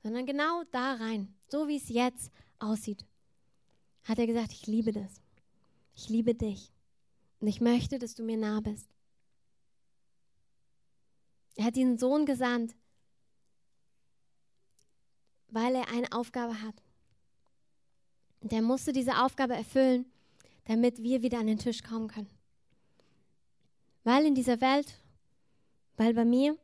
[0.02, 3.04] sondern genau da rein, so wie es jetzt aussieht.
[4.04, 5.22] Hat er gesagt, ich liebe das.
[5.94, 6.70] Ich liebe dich.
[7.40, 8.88] Und ich möchte, dass du mir nah bist.
[11.56, 12.76] Er hat diesen Sohn gesandt,
[15.48, 16.82] weil er eine Aufgabe hat.
[18.46, 20.06] Und er musste diese Aufgabe erfüllen
[20.66, 22.30] damit wir wieder an den Tisch kommen können.
[24.04, 25.00] Weil in dieser Welt,
[25.96, 26.56] weil bei mir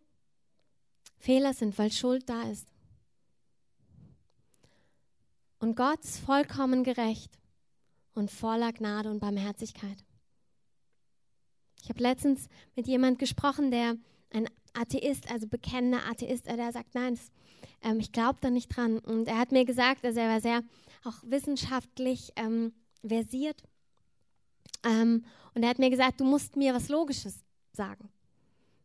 [1.19, 2.69] Fehler sind, weil Schuld da ist.
[5.61, 7.39] Und Gott ist vollkommen gerecht
[8.15, 10.05] und voller Gnade und Barmherzigkeit.
[11.81, 13.97] Ich habe letztens mit jemand gesprochen, der
[14.31, 17.31] ein Atheist, also bekennender Atheist, der sagt, nein, das,
[17.83, 18.99] ähm, ich glaube da nicht dran.
[18.99, 20.63] Und er hat mir gesagt, also er war sehr
[21.05, 22.73] auch wissenschaftlich ähm,
[23.05, 23.63] versiert.
[24.85, 28.09] Ähm, und er hat mir gesagt, du musst mir was Logisches sagen.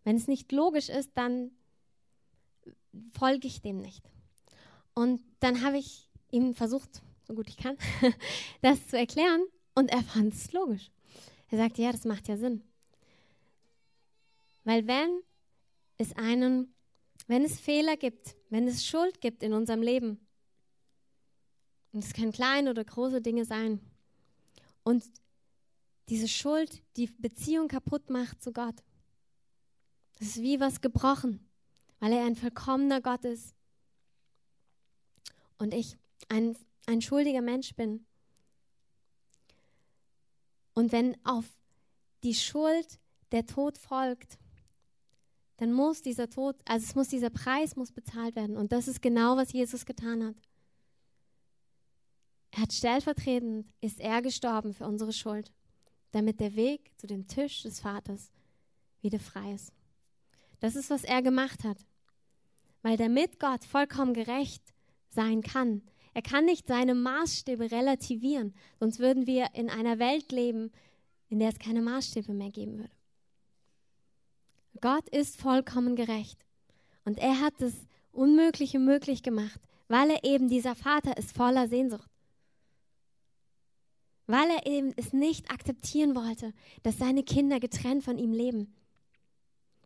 [0.03, 1.51] Wenn es nicht logisch ist, dann
[3.17, 4.03] folge ich dem nicht.
[4.93, 7.77] Und dann habe ich ihm versucht, so gut ich kann,
[8.61, 10.89] das zu erklären und er fand es logisch.
[11.49, 12.63] Er sagte, ja, das macht ja Sinn.
[14.63, 15.21] Weil wenn
[15.97, 16.73] es einen,
[17.27, 20.26] wenn es Fehler gibt, wenn es Schuld gibt in unserem Leben,
[21.97, 23.81] und es können kleine oder große Dinge sein,
[24.83, 25.03] und
[26.09, 28.75] diese Schuld die Beziehung kaputt macht zu Gott,
[30.19, 31.49] das ist wie was gebrochen,
[31.99, 33.55] weil er ein vollkommener Gott ist
[35.57, 35.97] und ich
[36.29, 36.55] ein,
[36.85, 38.05] ein schuldiger Mensch bin.
[40.75, 41.45] Und wenn auf
[42.21, 42.99] die Schuld
[43.31, 44.37] der Tod folgt,
[45.57, 48.55] dann muss dieser Tod, also es muss dieser Preis muss bezahlt werden.
[48.55, 50.35] Und das ist genau, was Jesus getan hat.
[52.57, 55.53] Er hat stellvertretend, ist er gestorben für unsere Schuld,
[56.09, 58.31] damit der Weg zu dem Tisch des Vaters
[58.99, 59.71] wieder frei ist.
[60.59, 61.77] Das ist, was er gemacht hat.
[62.81, 64.63] Weil damit Gott vollkommen gerecht
[65.07, 65.83] sein kann,
[66.15, 70.71] er kann nicht seine Maßstäbe relativieren, sonst würden wir in einer Welt leben,
[71.29, 72.95] in der es keine Maßstäbe mehr geben würde.
[74.81, 76.43] Gott ist vollkommen gerecht
[77.05, 77.75] und er hat das
[78.11, 82.09] Unmögliche möglich gemacht, weil er eben dieser Vater ist voller Sehnsucht.
[84.27, 88.75] Weil er eben es nicht akzeptieren wollte, dass seine Kinder getrennt von ihm leben.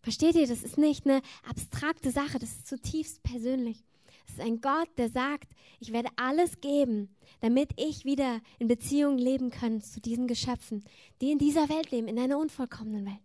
[0.02, 3.84] Versteht ihr, das ist nicht eine abstrakte Sache, das ist zutiefst persönlich.
[4.28, 9.18] Es ist ein Gott, der sagt, ich werde alles geben, damit ich wieder in Beziehung
[9.18, 10.84] leben kann zu diesen Geschöpfen,
[11.22, 13.22] die in dieser Welt leben, in einer unvollkommenen Welt.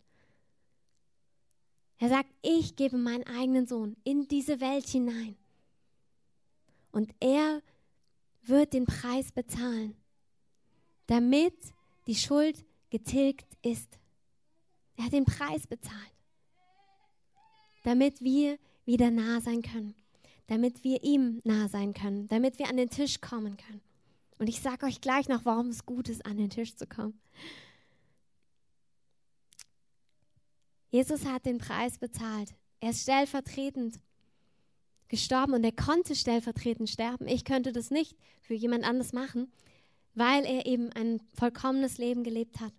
[1.98, 5.37] Er sagt, ich gebe meinen eigenen Sohn in diese Welt hinein.
[6.92, 7.62] Und er
[8.42, 9.96] wird den Preis bezahlen,
[11.07, 11.55] damit
[12.07, 13.99] die Schuld getilgt ist.
[14.97, 16.16] Er hat den Preis bezahlt
[17.87, 19.95] damit wir wieder nah sein können,
[20.49, 23.81] damit wir ihm nah sein können, damit wir an den Tisch kommen können.
[24.38, 27.19] Und ich sage euch gleich noch, warum es gut ist, an den Tisch zu kommen.
[30.90, 32.55] Jesus hat den Preis bezahlt.
[32.81, 34.01] Er ist stellvertretend
[35.07, 37.29] gestorben und er konnte stellvertretend sterben.
[37.29, 39.53] Ich könnte das nicht für jemand anderes machen,
[40.16, 42.72] weil er eben ein vollkommenes Leben gelebt hat.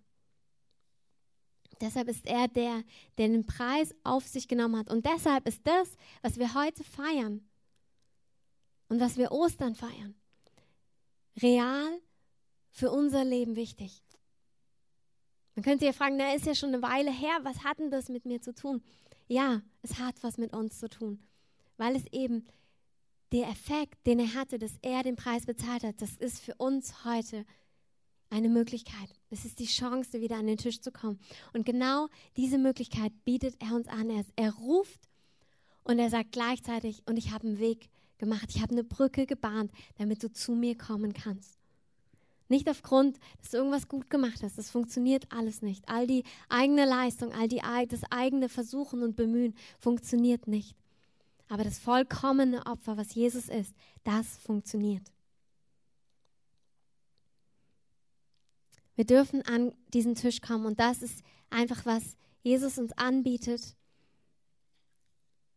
[1.80, 2.82] Deshalb ist er der,
[3.16, 4.90] der den Preis auf sich genommen hat.
[4.90, 7.48] Und deshalb ist das, was wir heute feiern
[8.88, 10.16] und was wir Ostern feiern,
[11.40, 12.00] real
[12.70, 14.02] für unser Leben wichtig.
[15.54, 18.08] Man könnte ja fragen, na, ist ja schon eine Weile her, was hat denn das
[18.08, 18.82] mit mir zu tun?
[19.28, 21.22] Ja, es hat was mit uns zu tun,
[21.76, 22.44] weil es eben
[23.32, 27.04] der Effekt, den er hatte, dass er den Preis bezahlt hat, das ist für uns
[27.04, 27.44] heute
[28.30, 29.14] eine Möglichkeit.
[29.30, 31.18] Es ist die Chance, wieder an den Tisch zu kommen.
[31.52, 34.10] Und genau diese Möglichkeit bietet er uns an.
[34.10, 35.00] Er, er ruft
[35.84, 37.88] und er sagt gleichzeitig, und ich habe einen Weg
[38.18, 41.58] gemacht, ich habe eine Brücke gebahnt, damit du zu mir kommen kannst.
[42.48, 44.56] Nicht aufgrund, dass du irgendwas gut gemacht hast.
[44.56, 45.86] Das funktioniert alles nicht.
[45.88, 50.77] All die eigene Leistung, all die, das eigene Versuchen und Bemühen funktioniert nicht.
[51.48, 55.10] Aber das vollkommene Opfer, was Jesus ist, das funktioniert.
[58.94, 63.76] Wir dürfen an diesen Tisch kommen und das ist einfach, was Jesus uns anbietet.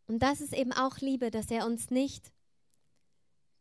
[0.08, 2.32] Und das ist eben auch Liebe, dass er uns nicht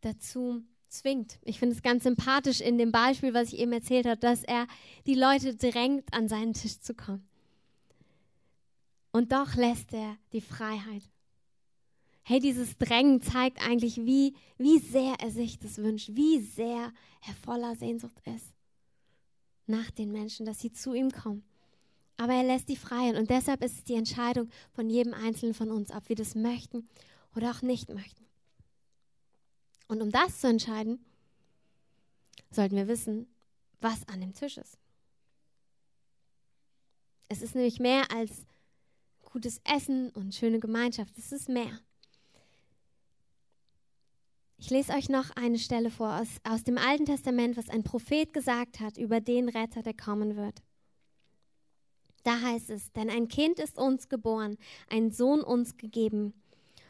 [0.03, 1.39] dazu zwingt.
[1.43, 4.67] Ich finde es ganz sympathisch in dem Beispiel, was ich eben erzählt habe, dass er
[5.07, 7.27] die Leute drängt, an seinen Tisch zu kommen.
[9.13, 11.10] Und doch lässt er die Freiheit.
[12.23, 16.93] Hey, dieses Drängen zeigt eigentlich, wie, wie sehr er sich das wünscht, wie sehr
[17.27, 18.55] er voller Sehnsucht ist
[19.71, 21.45] nach den Menschen, dass sie zu ihm kommen.
[22.17, 25.71] Aber er lässt die freien und deshalb ist es die Entscheidung von jedem Einzelnen von
[25.71, 26.89] uns, ob wir das möchten
[27.35, 28.27] oder auch nicht möchten.
[29.89, 31.05] Und um das zu entscheiden,
[32.51, 33.27] sollten wir wissen,
[33.81, 34.79] was an dem Tisch ist.
[37.29, 38.45] Es ist nämlich mehr als
[39.25, 41.17] gutes Essen und schöne Gemeinschaft.
[41.17, 41.81] Es ist mehr.
[44.61, 48.33] Ich lese euch noch eine Stelle vor aus, aus dem Alten Testament, was ein Prophet
[48.35, 50.63] gesagt hat über den Retter, der kommen wird.
[52.25, 54.59] Da heißt es, denn ein Kind ist uns geboren,
[54.91, 56.35] ein Sohn uns gegeben.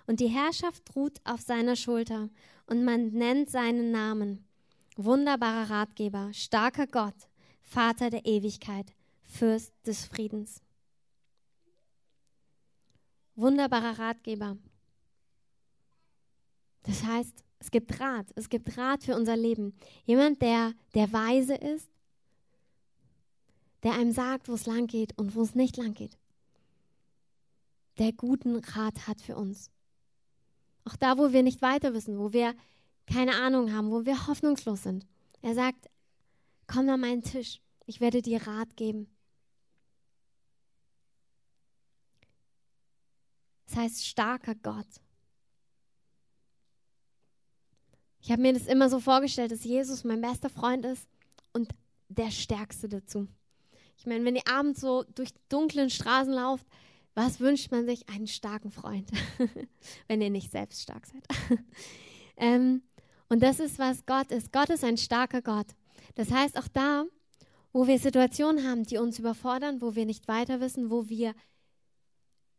[0.09, 2.29] Und die Herrschaft ruht auf seiner Schulter,
[2.67, 4.45] und man nennt seinen Namen.
[4.97, 7.15] Wunderbarer Ratgeber, starker Gott,
[7.63, 10.61] Vater der Ewigkeit, Fürst des Friedens.
[13.37, 14.59] wunderbarer Ratgeber.
[16.83, 19.75] Das heißt, es gibt Rat, es gibt Rat für unser Leben.
[20.05, 21.89] Jemand, der, der weise ist,
[23.83, 26.17] der einem sagt, wo es lang geht und wo es nicht lang geht.
[27.99, 29.71] Der guten Rat hat für uns.
[30.85, 32.55] Auch da, wo wir nicht weiter wissen, wo wir
[33.07, 35.07] keine Ahnung haben, wo wir hoffnungslos sind.
[35.43, 35.91] Er sagt,
[36.67, 39.07] komm an meinen Tisch, ich werde dir Rat geben.
[43.67, 44.87] Das heißt starker Gott.
[48.21, 51.09] Ich habe mir das immer so vorgestellt, dass Jesus mein bester Freund ist
[51.53, 51.71] und
[52.09, 53.29] der Stärkste dazu.
[53.97, 56.67] Ich meine, wenn ihr abends so durch dunklen Straßen lauft,
[57.15, 58.09] was wünscht man sich?
[58.09, 59.11] Einen starken Freund,
[60.09, 61.59] wenn ihr nicht selbst stark seid.
[62.37, 62.83] ähm,
[63.29, 64.53] und das ist, was Gott ist.
[64.53, 65.67] Gott ist ein starker Gott.
[66.15, 67.05] Das heißt, auch da,
[67.73, 71.35] wo wir Situationen haben, die uns überfordern, wo wir nicht weiter wissen, wo wir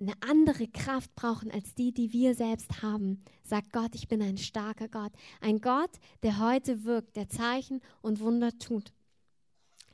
[0.02, 4.38] eine andere Kraft brauchen als die, die wir selbst haben, sagt Gott, ich bin ein
[4.38, 5.12] starker Gott.
[5.40, 5.92] Ein Gott,
[6.24, 8.92] der heute wirkt, der Zeichen und Wunder tut.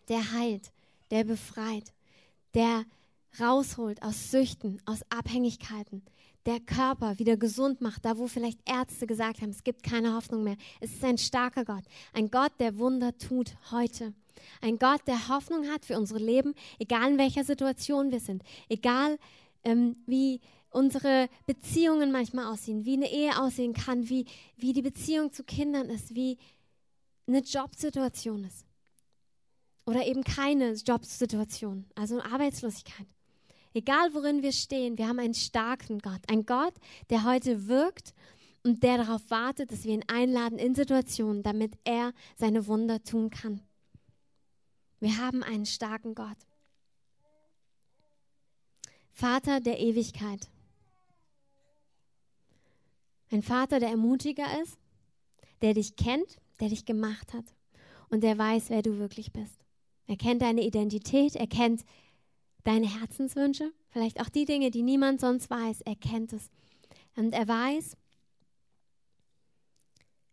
[0.08, 0.72] Der heilt,
[1.12, 1.94] der befreit,
[2.54, 2.86] der
[3.40, 6.02] rausholt aus Süchten, aus Abhängigkeiten,
[6.46, 10.46] der Körper wieder gesund macht, da wo vielleicht Ärzte gesagt haben, es gibt keine Hoffnung
[10.46, 10.56] mehr.
[10.80, 14.14] Es ist ein starker Gott, ein Gott, der Wunder tut heute.
[14.62, 19.18] Ein Gott, der Hoffnung hat für unsere Leben, egal in welcher Situation wir sind, egal
[19.68, 24.26] ähm, wie unsere Beziehungen manchmal aussehen, wie eine Ehe aussehen kann, wie,
[24.56, 26.38] wie die Beziehung zu Kindern ist, wie
[27.28, 28.66] eine Jobsituation ist.
[29.86, 33.08] Oder eben keine Jobsituation, also Arbeitslosigkeit.
[33.74, 36.22] Egal worin wir stehen, wir haben einen starken Gott.
[36.30, 36.74] Ein Gott,
[37.10, 38.14] der heute wirkt
[38.64, 43.30] und der darauf wartet, dass wir ihn einladen in Situationen, damit er seine Wunder tun
[43.30, 43.62] kann.
[45.00, 46.38] Wir haben einen starken Gott.
[49.20, 50.48] Vater der Ewigkeit.
[53.32, 54.78] Ein Vater, der Ermutiger ist,
[55.64, 57.46] der dich kennt, der dich gemacht hat
[58.10, 59.66] und der weiß, wer du wirklich bist.
[60.06, 61.84] Er kennt deine Identität, er kennt
[62.64, 66.52] deine Herzenswünsche, vielleicht auch die Dinge, die niemand sonst weiß, er kennt es.
[67.16, 67.98] Und er weiß,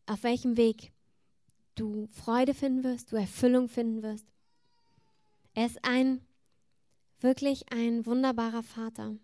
[0.04, 0.92] auf welchem Weg
[1.74, 4.26] du Freude finden wirst, du Erfüllung finden wirst.
[5.54, 6.20] Er ist ein
[7.20, 9.16] wirklich ein wunderbarer Vater.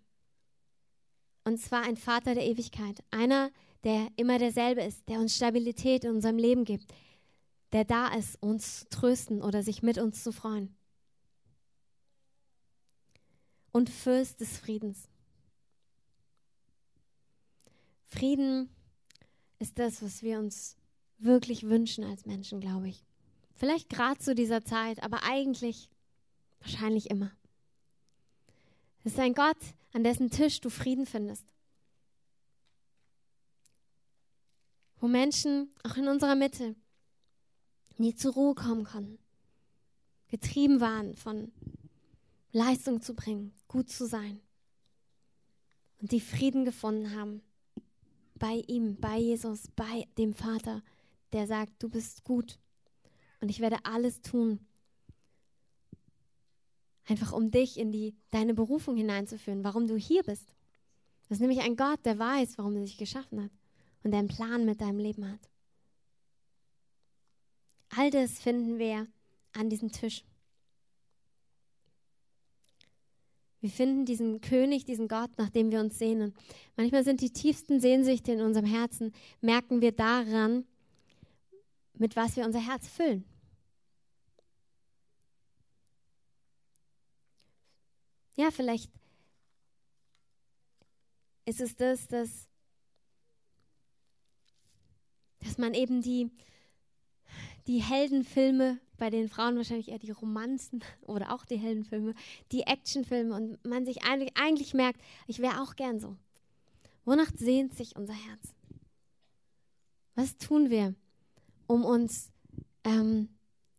[1.45, 3.03] Und zwar ein Vater der Ewigkeit.
[3.11, 3.51] Einer,
[3.85, 6.93] der immer derselbe ist, der uns Stabilität in unserem Leben gibt,
[7.73, 10.75] der da ist, uns zu trösten oder sich mit uns zu freuen.
[13.73, 15.09] Und Fürst des Friedens.
[18.07, 18.69] Frieden
[19.61, 20.77] ist das, was wir uns
[21.19, 23.05] wirklich wünschen als Menschen, glaube ich.
[23.55, 25.89] Vielleicht gerade zu dieser Zeit, aber eigentlich
[26.61, 27.31] wahrscheinlich immer.
[29.05, 29.57] Es ist ein Gott,
[29.93, 31.45] an dessen Tisch du Frieden findest.
[35.01, 36.77] Wo Menschen, auch in unserer Mitte,
[37.97, 39.19] nie zur Ruhe kommen konnten.
[40.29, 41.51] Getrieben waren von
[42.53, 44.41] Leistung zu bringen, gut zu sein.
[46.01, 47.43] Und die Frieden gefunden haben
[48.35, 50.83] bei ihm, bei Jesus, bei dem Vater,
[51.33, 52.59] der sagt, du bist gut
[53.41, 54.67] und ich werde alles tun,
[57.11, 60.47] Einfach um dich in die, deine Berufung hineinzuführen, warum du hier bist.
[61.23, 63.51] Das ist nämlich ein Gott, der weiß, warum er dich geschaffen hat
[64.05, 65.41] und der einen Plan mit deinem Leben hat.
[67.97, 69.09] All das finden wir
[69.55, 70.23] an diesem Tisch.
[73.61, 76.33] Wir finden diesen König, diesen Gott, nach dem wir uns sehnen.
[76.77, 80.65] Manchmal sind die tiefsten Sehnsüchte in unserem Herzen, merken wir daran,
[81.95, 83.25] mit was wir unser Herz füllen.
[88.37, 88.91] Ja, vielleicht
[91.45, 92.49] ist es das, dass,
[95.41, 96.31] dass man eben die,
[97.67, 102.15] die Heldenfilme, bei den Frauen wahrscheinlich eher die Romanzen oder auch die Heldenfilme,
[102.53, 106.17] die Actionfilme und man sich eigentlich, eigentlich merkt, ich wäre auch gern so.
[107.05, 108.55] Wonach sehnt sich unser Herz?
[110.15, 110.95] Was tun wir,
[111.67, 112.31] um uns,
[112.85, 113.31] ähm,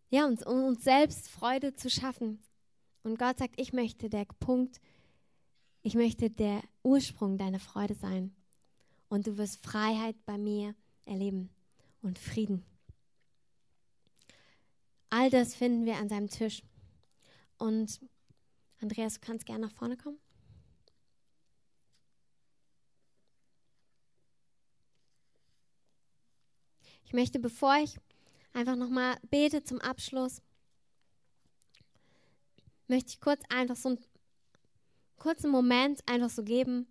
[0.09, 2.41] ja, uns, um uns selbst Freude zu schaffen?
[3.03, 4.79] Und Gott sagt, ich möchte der Punkt,
[5.81, 8.35] ich möchte der Ursprung deiner Freude sein.
[9.09, 10.75] Und du wirst Freiheit bei mir
[11.05, 11.49] erleben
[12.01, 12.63] und Frieden.
[15.09, 16.63] All das finden wir an seinem Tisch.
[17.57, 17.99] Und
[18.79, 20.17] Andreas, du kannst gerne nach vorne kommen.
[27.03, 27.99] Ich möchte, bevor ich
[28.53, 30.41] einfach nochmal bete zum Abschluss,
[32.91, 33.99] möchte ich kurz einfach so einen
[35.15, 36.87] kurzen Moment einfach so geben,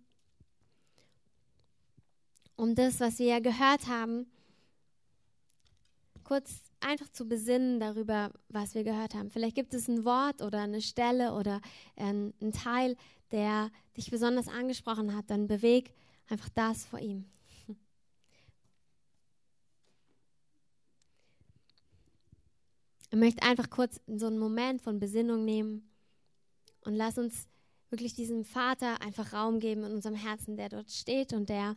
[2.55, 4.25] um das, was wir ja gehört haben,
[6.23, 9.29] kurz einfach zu besinnen darüber, was wir gehört haben.
[9.29, 11.61] Vielleicht gibt es ein Wort oder eine Stelle oder
[11.95, 12.97] ein, ein Teil,
[13.29, 15.29] der dich besonders angesprochen hat.
[15.29, 15.93] Dann beweg
[16.29, 17.25] einfach das vor ihm.
[23.11, 25.90] Ich möchte einfach kurz so einen Moment von Besinnung nehmen
[26.81, 27.47] und lass uns
[27.89, 31.75] wirklich diesem Vater einfach Raum geben in unserem Herzen, der dort steht und der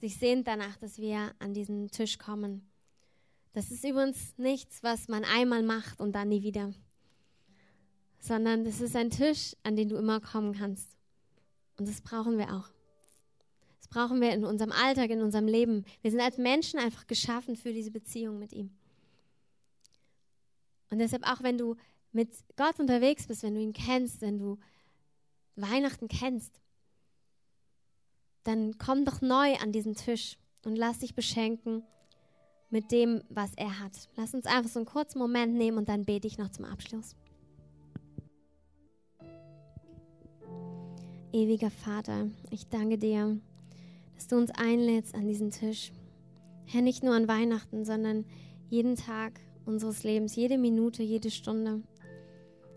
[0.00, 2.68] sich sehnt danach, dass wir an diesen Tisch kommen.
[3.52, 6.72] Das ist übrigens nichts, was man einmal macht und dann nie wieder,
[8.18, 10.96] sondern das ist ein Tisch, an den du immer kommen kannst.
[11.76, 12.68] Und das brauchen wir auch.
[13.78, 15.84] Das brauchen wir in unserem Alltag, in unserem Leben.
[16.02, 18.70] Wir sind als Menschen einfach geschaffen für diese Beziehung mit ihm.
[20.90, 21.76] Und deshalb auch, wenn du
[22.14, 24.58] mit Gott unterwegs bist, wenn du ihn kennst, wenn du
[25.56, 26.60] Weihnachten kennst,
[28.44, 31.82] dann komm doch neu an diesen Tisch und lass dich beschenken
[32.70, 34.08] mit dem, was er hat.
[34.16, 37.16] Lass uns einfach so einen kurzen Moment nehmen und dann bete ich noch zum Abschluss.
[41.32, 43.40] Ewiger Vater, ich danke dir,
[44.14, 45.90] dass du uns einlädst an diesen Tisch.
[46.66, 48.24] Herr, nicht nur an Weihnachten, sondern
[48.70, 51.82] jeden Tag unseres Lebens, jede Minute, jede Stunde.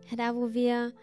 [0.09, 0.93] Herr, da wo wir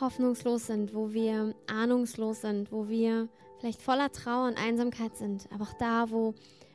[0.00, 3.28] hoffnungslos sind, wo wir ahnungslos sind, wo wir
[3.58, 6.34] vielleicht voller Trauer und Einsamkeit sind, aber auch da, wo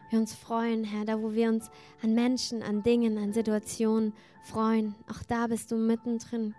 [0.09, 1.69] wir uns freuen, Herr, da wo wir uns
[2.03, 4.13] an Menschen, an Dingen, an Situationen
[4.43, 6.53] freuen, auch da bist du mittendrin.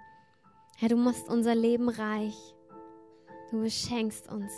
[0.78, 2.54] Herr, du machst unser Leben reich.
[3.50, 4.50] Du beschenkst uns.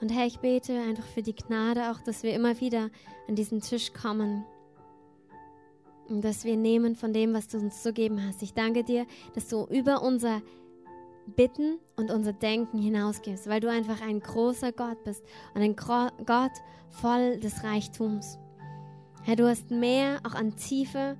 [0.00, 2.88] Und Herr, ich bete einfach für die Gnade, auch dass wir immer wieder
[3.28, 4.46] an diesen Tisch kommen
[6.10, 8.42] und dass wir nehmen von dem, was du uns zu geben hast.
[8.42, 10.42] Ich danke dir, dass du über unser
[11.36, 15.22] Bitten und unser Denken hinausgehst, weil du einfach ein großer Gott bist
[15.54, 16.52] und ein Gott
[16.88, 18.38] voll des Reichtums.
[19.22, 21.16] Herr, du hast mehr auch an Tiefe,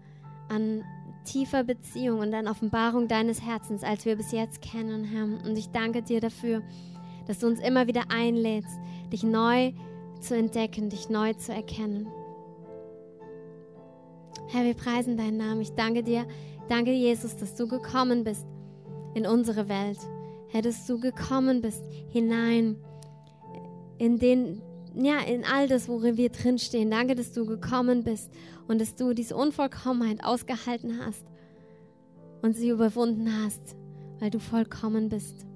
[0.49, 0.83] an
[1.25, 5.25] tiefer Beziehung und an Offenbarung deines Herzens, als wir bis jetzt kennen, Herr.
[5.25, 6.63] Und ich danke dir dafür,
[7.27, 8.81] dass du uns immer wieder einlädst,
[9.13, 9.73] dich neu
[10.21, 12.09] zu entdecken, dich neu zu erkennen.
[14.53, 15.61] Herr, wir preisen deinen Namen.
[15.61, 16.27] Ich danke dir,
[16.69, 18.45] danke Jesus, dass du gekommen bist
[19.15, 19.99] in unsere Welt.
[20.49, 22.77] Herr, dass du gekommen bist hinein
[23.99, 24.61] in den
[24.97, 26.91] ja, in all das, worin wir drinstehen.
[26.91, 28.29] Danke, dass du gekommen bist
[28.67, 31.25] und dass du diese Unvollkommenheit ausgehalten hast
[32.43, 33.77] und sie überwunden hast,
[34.19, 35.47] weil du vollkommen bist.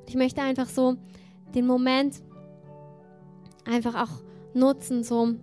[0.00, 0.96] Und ich möchte einfach so
[1.54, 2.22] den Moment
[3.66, 4.22] einfach auch
[4.54, 5.34] nutzen, so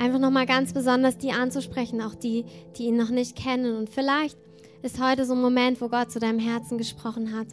[0.00, 2.46] einfach nochmal ganz besonders die anzusprechen, auch die,
[2.76, 3.76] die ihn noch nicht kennen.
[3.76, 4.38] Und vielleicht
[4.82, 7.48] ist heute so ein Moment, wo Gott zu deinem Herzen gesprochen hat.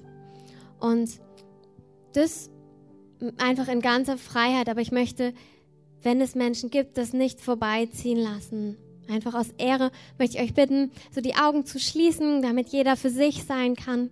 [0.80, 1.10] Und
[2.14, 2.50] das
[3.38, 5.34] einfach in ganzer Freiheit, aber ich möchte,
[6.02, 8.78] wenn es Menschen gibt, das nicht vorbeiziehen lassen.
[9.10, 13.10] Einfach aus Ehre möchte ich euch bitten, so die Augen zu schließen, damit jeder für
[13.10, 14.10] sich sein kann.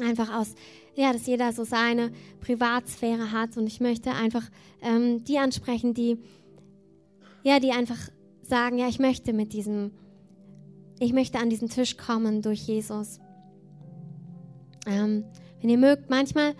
[0.00, 0.54] Einfach aus,
[0.94, 3.58] ja, dass jeder so seine Privatsphäre hat.
[3.58, 4.44] Und ich möchte einfach
[4.80, 6.18] ähm, die ansprechen, die
[7.42, 7.98] ja, die einfach
[8.42, 9.92] sagen, ja, ich möchte mit diesem,
[10.98, 13.20] ich möchte an diesen Tisch kommen durch Jesus.
[14.86, 15.24] Ähm,
[15.60, 16.54] wenn ihr mögt, manchmal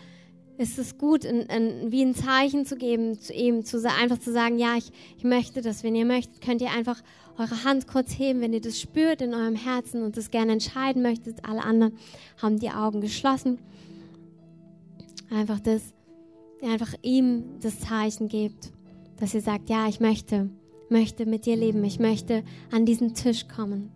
[0.56, 4.30] ist es gut, in, in, wie ein Zeichen zu geben, zu ihm, zu, einfach zu
[4.30, 5.82] sagen, ja, ich, ich möchte das.
[5.82, 7.02] Wenn ihr möchtet, könnt ihr einfach
[7.38, 11.00] eure Hand kurz heben, wenn ihr das spürt in eurem Herzen und das gerne entscheiden
[11.00, 11.48] möchtet.
[11.48, 11.96] Alle anderen
[12.42, 13.58] haben die Augen geschlossen.
[15.30, 15.94] Einfach das,
[16.62, 18.70] einfach ihm das Zeichen gebt,
[19.18, 20.50] dass ihr sagt, ja, ich möchte
[20.90, 21.82] möchte mit dir leben.
[21.84, 23.90] Ich möchte an diesen Tisch kommen.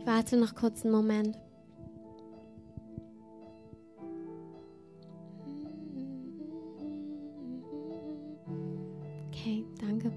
[0.00, 1.38] Ich warte noch kurz einen Moment.
[9.28, 10.12] Okay, danke.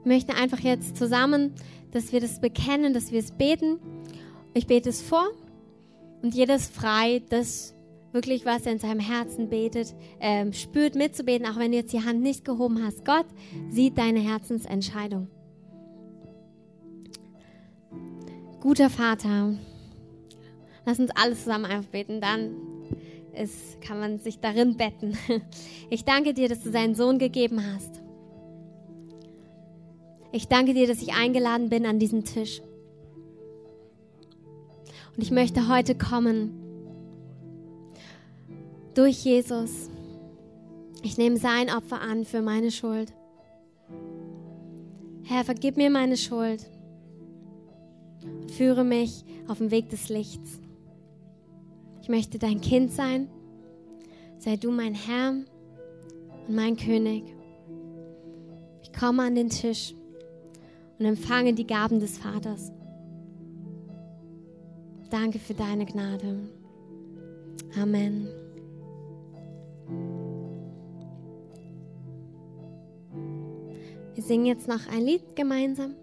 [0.00, 1.52] Ich möchte einfach jetzt zusammen,
[1.92, 3.78] dass wir das bekennen, dass wir es beten.
[4.54, 5.28] Ich bete es vor
[6.22, 7.74] und jeder ist frei, das
[8.12, 12.04] wirklich, was er in seinem Herzen betet, ähm, spürt mitzubeten, auch wenn du jetzt die
[12.04, 13.04] Hand nicht gehoben hast.
[13.04, 13.26] Gott
[13.70, 15.28] sieht deine Herzensentscheidung.
[18.60, 19.54] Guter Vater,
[20.86, 22.54] lass uns alles zusammen einfach beten, dann
[23.34, 25.16] ist, kann man sich darin betten.
[25.90, 28.00] Ich danke dir, dass du deinen Sohn gegeben hast.
[30.32, 32.62] Ich danke dir, dass ich eingeladen bin an diesen Tisch.
[35.14, 36.61] Und ich möchte heute kommen
[38.94, 39.90] durch Jesus.
[41.02, 43.12] Ich nehme sein Opfer an für meine Schuld.
[45.24, 46.64] Herr, vergib mir meine Schuld
[48.22, 50.60] und führe mich auf den Weg des Lichts.
[52.02, 53.28] Ich möchte dein Kind sein.
[54.38, 55.30] Sei du mein Herr
[56.46, 57.24] und mein König.
[58.82, 59.94] Ich komme an den Tisch
[60.98, 62.72] und empfange die Gaben des Vaters.
[65.10, 66.38] Danke für deine Gnade.
[67.80, 68.41] Amen.
[74.22, 75.96] Wir singen jetzt noch ein Lied gemeinsam.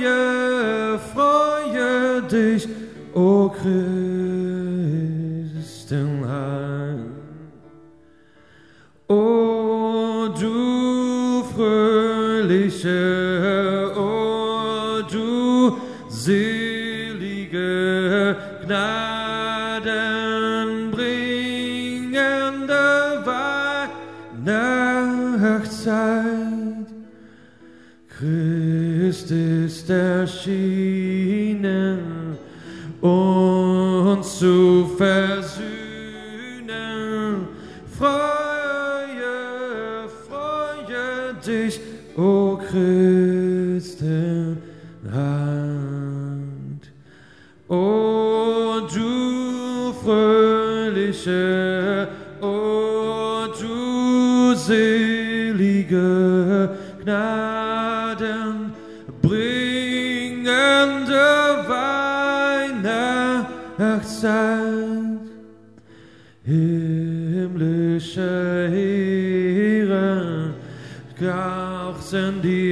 [0.00, 2.68] Freue, freue dich,
[3.14, 3.99] o oh Christ.
[30.40, 30.99] She.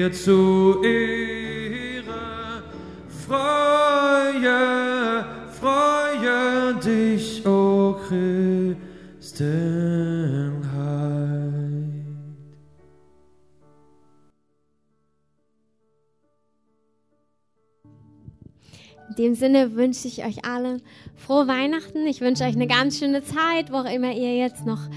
[0.08, 2.62] Dir zu Ehre.
[3.26, 4.46] Freue,
[5.60, 9.38] freue dich, o Christenheit.
[19.08, 20.80] In dem Sinne wünsche ich euch allen
[21.16, 22.06] frohe Weihnachten.
[22.06, 24.88] Ich wünsche euch eine ganz schöne Zeit, wo auch immer ihr jetzt noch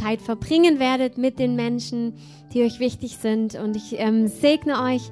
[0.00, 2.14] Zeit verbringen werdet mit den Menschen,
[2.52, 3.54] die euch wichtig sind.
[3.54, 5.02] Und ich ähm, segne euch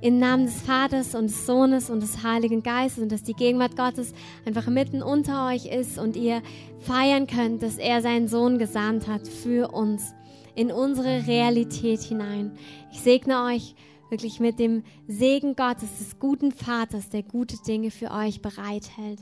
[0.00, 3.76] im Namen des Vaters und des Sohnes und des Heiligen Geistes und dass die Gegenwart
[3.76, 4.12] Gottes
[4.44, 6.42] einfach mitten unter euch ist und ihr
[6.80, 10.14] feiern könnt, dass er seinen Sohn gesandt hat für uns
[10.54, 12.52] in unsere Realität hinein.
[12.92, 13.74] Ich segne euch
[14.10, 19.20] wirklich mit dem Segen Gottes, des guten Vaters, der gute Dinge für euch bereithält.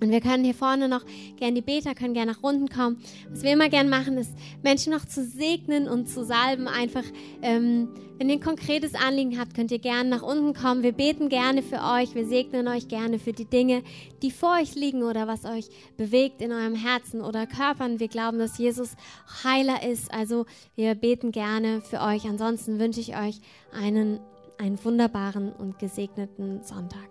[0.00, 1.04] Und wir können hier vorne noch
[1.36, 2.98] gern die Beter können gerne nach unten kommen.
[3.28, 4.32] Was wir immer gern machen, ist
[4.62, 6.68] Menschen noch zu segnen und zu salben.
[6.68, 7.04] Einfach,
[7.42, 7.88] ähm,
[8.18, 10.82] wenn ihr ein konkretes Anliegen habt, könnt ihr gerne nach unten kommen.
[10.82, 12.14] Wir beten gerne für euch.
[12.14, 13.82] Wir segnen euch gerne für die Dinge,
[14.22, 18.00] die vor euch liegen oder was euch bewegt in eurem Herzen oder Körpern.
[18.00, 18.96] Wir glauben, dass Jesus
[19.44, 20.12] Heiler ist.
[20.12, 20.46] Also
[20.76, 22.24] wir beten gerne für euch.
[22.24, 23.40] Ansonsten wünsche ich euch
[23.72, 24.20] einen,
[24.58, 27.08] einen wunderbaren und gesegneten Sonntag.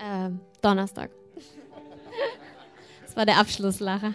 [0.00, 1.17] Ähm, Donnerstag.
[3.04, 4.14] Das war der Abschlusslacher.